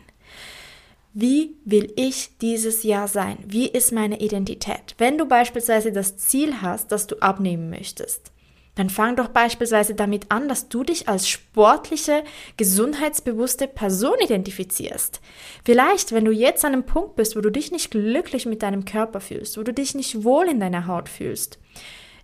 Wie 1.17 1.57
will 1.65 1.93
ich 1.95 2.39
dieses 2.39 2.83
Jahr 2.83 3.07
sein? 3.07 3.39
Wie 3.47 3.69
ist 3.69 3.93
meine 3.93 4.19
Identität? 4.19 4.97
Wenn 4.99 5.17
du 5.17 5.27
beispielsweise 5.27 5.93
das 5.93 6.17
Ziel 6.17 6.61
hast, 6.61 6.91
dass 6.91 7.07
du 7.07 7.15
abnehmen 7.21 7.71
möchtest, 7.71 8.33
dann 8.75 8.91
fang 8.91 9.15
doch 9.15 9.29
beispielsweise 9.29 9.95
damit 9.95 10.33
an, 10.33 10.49
dass 10.49 10.69
du 10.69 10.83
dich 10.83 11.09
als 11.09 11.29
sportliche, 11.29 12.25
gesundheitsbewusste 12.57 13.69
Person 13.69 14.17
identifizierst. 14.25 15.21
Vielleicht, 15.65 16.11
wenn 16.11 16.25
du 16.25 16.33
jetzt 16.33 16.65
an 16.65 16.73
einem 16.73 16.85
Punkt 16.85 17.15
bist, 17.15 17.37
wo 17.37 17.41
du 17.41 17.51
dich 17.51 17.71
nicht 17.71 17.93
glücklich 17.93 18.45
mit 18.45 18.65
deinem 18.65 18.85
Körper 18.85 19.21
fühlst, 19.21 19.57
wo 19.57 19.63
du 19.63 19.73
dich 19.73 19.95
nicht 19.95 20.25
wohl 20.25 20.49
in 20.49 20.59
deiner 20.59 20.89
Haut 20.89 21.09
fühlst, 21.09 21.61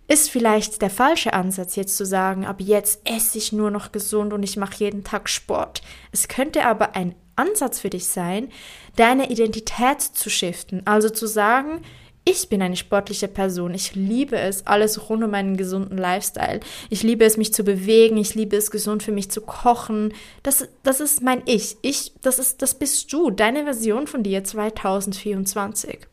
ist 0.09 0.29
vielleicht 0.29 0.81
der 0.81 0.89
falsche 0.89 1.31
Ansatz, 1.31 1.77
jetzt 1.77 1.95
zu 1.95 2.05
sagen, 2.05 2.45
ab 2.45 2.59
jetzt 2.59 2.99
esse 3.05 3.37
ich 3.37 3.53
nur 3.53 3.71
noch 3.71 3.93
gesund 3.93 4.33
und 4.33 4.43
ich 4.43 4.57
mache 4.57 4.75
jeden 4.79 5.05
Tag 5.05 5.29
Sport. 5.29 5.81
Es 6.11 6.27
könnte 6.27 6.65
aber 6.65 6.97
ein 6.97 7.15
Ansatz 7.35 7.79
für 7.79 7.89
dich 7.89 8.07
sein, 8.07 8.49
deine 8.95 9.29
Identität 9.29 10.01
zu 10.01 10.29
shiften. 10.29 10.81
Also 10.85 11.09
zu 11.09 11.27
sagen, 11.27 11.81
ich 12.23 12.49
bin 12.49 12.61
eine 12.61 12.75
sportliche 12.75 13.27
Person. 13.27 13.73
Ich 13.73 13.95
liebe 13.95 14.37
es, 14.37 14.67
alles 14.67 15.09
rund 15.09 15.23
um 15.23 15.33
einen 15.33 15.57
gesunden 15.57 15.97
Lifestyle. 15.97 16.59
Ich 16.89 17.01
liebe 17.01 17.25
es, 17.25 17.35
mich 17.35 17.53
zu 17.53 17.63
bewegen. 17.63 18.17
Ich 18.17 18.35
liebe 18.35 18.55
es, 18.55 18.69
gesund 18.69 19.01
für 19.01 19.11
mich 19.11 19.31
zu 19.31 19.41
kochen. 19.41 20.13
Das, 20.43 20.67
das 20.83 20.99
ist 20.99 21.23
mein 21.23 21.41
Ich. 21.45 21.77
Ich, 21.81 22.13
das 22.21 22.37
ist, 22.37 22.61
das 22.61 22.75
bist 22.75 23.11
du. 23.11 23.31
Deine 23.31 23.63
Version 23.63 24.05
von 24.05 24.21
dir 24.21 24.43
2024. 24.43 26.07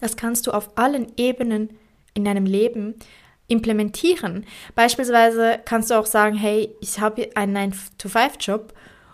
Das 0.00 0.16
kannst 0.16 0.48
du 0.48 0.50
auf 0.50 0.70
allen 0.76 1.12
Ebenen 1.16 1.70
in 2.14 2.24
deinem 2.24 2.44
Leben 2.44 2.96
implementieren. 3.46 4.44
Beispielsweise 4.74 5.60
kannst 5.64 5.90
du 5.90 5.94
auch 5.94 6.06
sagen, 6.06 6.36
hey, 6.36 6.74
ich 6.80 6.98
habe 6.98 7.30
einen 7.36 7.72
9-to-5-Job 7.72 8.72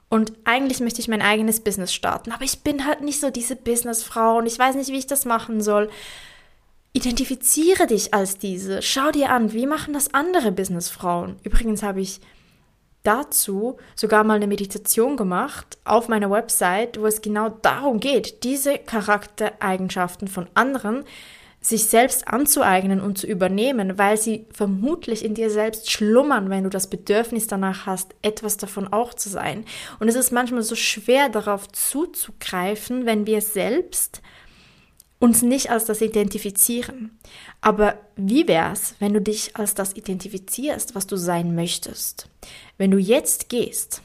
und 0.09 0.33
eigentlich 0.45 0.81
möchte 0.81 1.01
ich 1.01 1.09
mein 1.09 1.23
eigenes 1.23 1.61
Business 1.61 1.93
starten, 1.93 2.33
aber 2.33 2.45
ich 2.45 2.61
bin 2.61 2.87
halt 2.87 3.03
nicht 3.03 3.21
so 3.21 3.31
diese 3.31 3.57
Businessfrau 3.57 4.39
und 4.39 4.47
ich 4.47 4.59
weiß 4.59 4.75
nicht, 4.77 4.91
wie 4.91 4.99
ich 4.99 5.07
das 5.07 5.25
machen 5.25 5.61
soll. 5.61 5.91
Identifiziere 6.95 7.87
dich 7.87 8.15
als 8.15 8.39
diese. 8.39 8.81
Schau 8.81 9.11
dir 9.11 9.31
an, 9.31 9.53
wie 9.53 9.67
machen 9.67 9.93
das 9.93 10.15
andere 10.15 10.51
Businessfrauen. 10.51 11.37
Übrigens 11.43 11.83
habe 11.83 12.01
ich 12.01 12.21
dazu 13.03 13.77
sogar 13.95 14.25
mal 14.25 14.35
eine 14.35 14.47
Meditation 14.47 15.17
gemacht 15.17 15.79
auf 15.85 16.09
meiner 16.09 16.31
Website, 16.31 16.99
wo 17.01 17.07
es 17.07 17.23
genau 17.23 17.51
darum 17.51 18.01
geht, 18.01 18.45
diese 18.45 18.79
Charaktereigenschaften 18.79 20.29
von 20.29 20.49
anderen 20.55 21.05
sich 21.61 21.87
selbst 21.87 22.29
anzueignen 22.29 23.01
und 23.01 23.19
zu 23.19 23.27
übernehmen, 23.27 23.99
weil 23.99 24.17
sie 24.17 24.47
vermutlich 24.53 25.25
in 25.25 25.35
dir 25.35 25.51
selbst 25.51 25.91
schlummern, 25.91 26.51
wenn 26.51 26.65
du 26.65 26.71
das 26.71 26.89
Bedürfnis 26.89 27.47
danach 27.47 27.87
hast, 27.87 28.15
etwas 28.23 28.57
davon 28.57 28.89
auch 28.93 29.13
zu 29.13 29.29
sein. 29.29 29.65
Und 29.99 30.09
es 30.09 30.15
ist 30.15 30.31
manchmal 30.31 30.63
so 30.63 30.77
schwer 30.77 31.29
darauf 31.29 31.69
zuzugreifen, 31.69 33.07
wenn 33.07 33.27
wir 33.27 33.41
selbst 33.41 34.23
uns 35.19 35.43
nicht 35.43 35.71
als 35.71 35.85
das 35.85 36.01
identifizieren. 36.01 37.19
Aber 37.61 37.99
wie 38.15 38.47
wär's, 38.47 38.95
wenn 39.01 39.13
du 39.13 39.21
dich 39.21 39.57
als 39.57 39.75
das 39.75 39.97
identifizierst, 39.97 40.95
was 40.95 41.09
du 41.09 41.17
sein 41.17 41.57
möchtest? 41.57 42.29
Wenn 42.77 42.93
du 42.93 42.99
jetzt 42.99 43.49
gehst, 43.49 44.03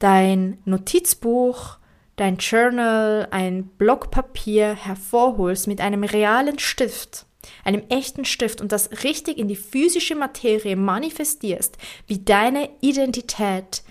dein 0.00 0.58
Notizbuch, 0.64 1.78
dein 2.18 2.36
Journal, 2.36 3.26
ein 3.30 3.64
Block 3.64 4.10
Papier 4.10 4.74
hervorholst 4.74 5.66
mit 5.66 5.80
einem 5.80 6.04
realen 6.04 6.58
Stift, 6.58 7.24
einem 7.64 7.82
echten 7.88 8.26
Stift 8.26 8.60
und 8.60 8.72
das 8.72 9.04
richtig 9.04 9.38
in 9.38 9.48
die 9.48 9.56
physische 9.56 10.16
Materie 10.16 10.76
manifestierst, 10.76 11.78
wie 12.06 12.18
deine 12.18 12.68
Identität 12.80 13.82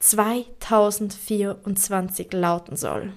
2024 0.00 2.30
lauten 2.32 2.76
soll. 2.76 3.14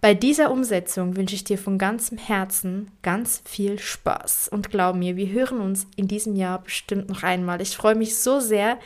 Bei 0.00 0.14
dieser 0.14 0.52
Umsetzung 0.52 1.16
wünsche 1.16 1.34
ich 1.34 1.42
dir 1.44 1.58
von 1.58 1.78
ganzem 1.78 2.18
Herzen 2.18 2.90
ganz 3.02 3.42
viel 3.44 3.78
Spaß 3.78 4.48
und 4.48 4.70
glaub 4.70 4.96
mir, 4.96 5.16
wir 5.16 5.28
hören 5.28 5.60
uns 5.60 5.86
in 5.96 6.06
diesem 6.06 6.36
Jahr 6.36 6.62
bestimmt 6.62 7.08
noch 7.08 7.24
einmal. 7.24 7.60
Ich 7.60 7.76
freue 7.76 7.96
mich 7.96 8.16
so 8.16 8.40
sehr, 8.40 8.78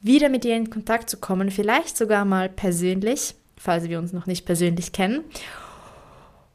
wieder 0.00 0.28
mit 0.28 0.44
dir 0.44 0.56
in 0.56 0.70
Kontakt 0.70 1.10
zu 1.10 1.16
kommen, 1.16 1.50
vielleicht 1.50 1.96
sogar 1.96 2.24
mal 2.24 2.48
persönlich 2.48 3.34
falls 3.60 3.88
wir 3.88 3.98
uns 3.98 4.12
noch 4.12 4.26
nicht 4.26 4.46
persönlich 4.46 4.92
kennen. 4.92 5.24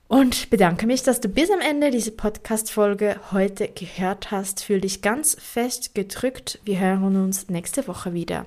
Und 0.07 0.51
bedanke 0.51 0.85
mich, 0.85 1.01
dass 1.01 1.21
du 1.21 1.27
bis 1.27 1.49
am 1.49 1.59
Ende 1.59 1.89
diese 1.89 2.11
Podcast-Folge 2.11 3.15
heute 3.31 3.67
gehört 3.67 4.29
hast. 4.29 4.63
Fühl 4.63 4.81
dich 4.81 5.01
ganz 5.01 5.35
fest 5.39 5.95
gedrückt. 5.95 6.59
Wir 6.65 6.79
hören 6.79 7.15
uns 7.15 7.49
nächste 7.49 7.87
Woche 7.87 8.13
wieder. 8.13 8.45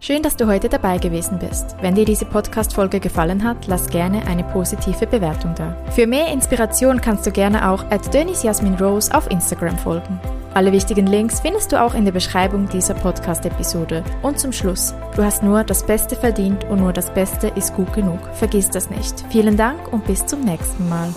Schön, 0.00 0.22
dass 0.22 0.36
du 0.36 0.46
heute 0.46 0.68
dabei 0.68 0.98
gewesen 0.98 1.38
bist. 1.38 1.76
Wenn 1.80 1.94
dir 1.94 2.04
diese 2.04 2.24
Podcast-Folge 2.24 2.98
gefallen 2.98 3.44
hat, 3.44 3.68
lass 3.68 3.88
gerne 3.88 4.26
eine 4.26 4.44
positive 4.44 5.06
Bewertung 5.06 5.54
da. 5.54 5.76
Für 5.92 6.06
mehr 6.06 6.32
Inspiration 6.32 7.00
kannst 7.00 7.24
du 7.24 7.30
gerne 7.30 7.70
auch 7.70 7.84
at 7.90 8.12
Dennis 8.12 8.42
Jasmin 8.42 8.74
Rose 8.74 9.14
auf 9.14 9.30
Instagram 9.30 9.78
folgen. 9.78 10.20
Alle 10.54 10.70
wichtigen 10.70 11.08
Links 11.08 11.40
findest 11.40 11.72
du 11.72 11.82
auch 11.82 11.94
in 11.94 12.04
der 12.04 12.12
Beschreibung 12.12 12.68
dieser 12.68 12.94
Podcast-Episode. 12.94 14.04
Und 14.22 14.38
zum 14.38 14.52
Schluss, 14.52 14.94
du 15.16 15.24
hast 15.24 15.42
nur 15.42 15.64
das 15.64 15.84
Beste 15.84 16.14
verdient 16.14 16.62
und 16.64 16.78
nur 16.78 16.92
das 16.92 17.12
Beste 17.12 17.48
ist 17.48 17.74
gut 17.74 17.92
genug. 17.92 18.20
Vergiss 18.34 18.70
das 18.70 18.88
nicht. 18.88 19.24
Vielen 19.30 19.56
Dank 19.56 19.92
und 19.92 20.06
bis 20.06 20.24
zum 20.24 20.42
nächsten 20.42 20.88
Mal. 20.88 21.08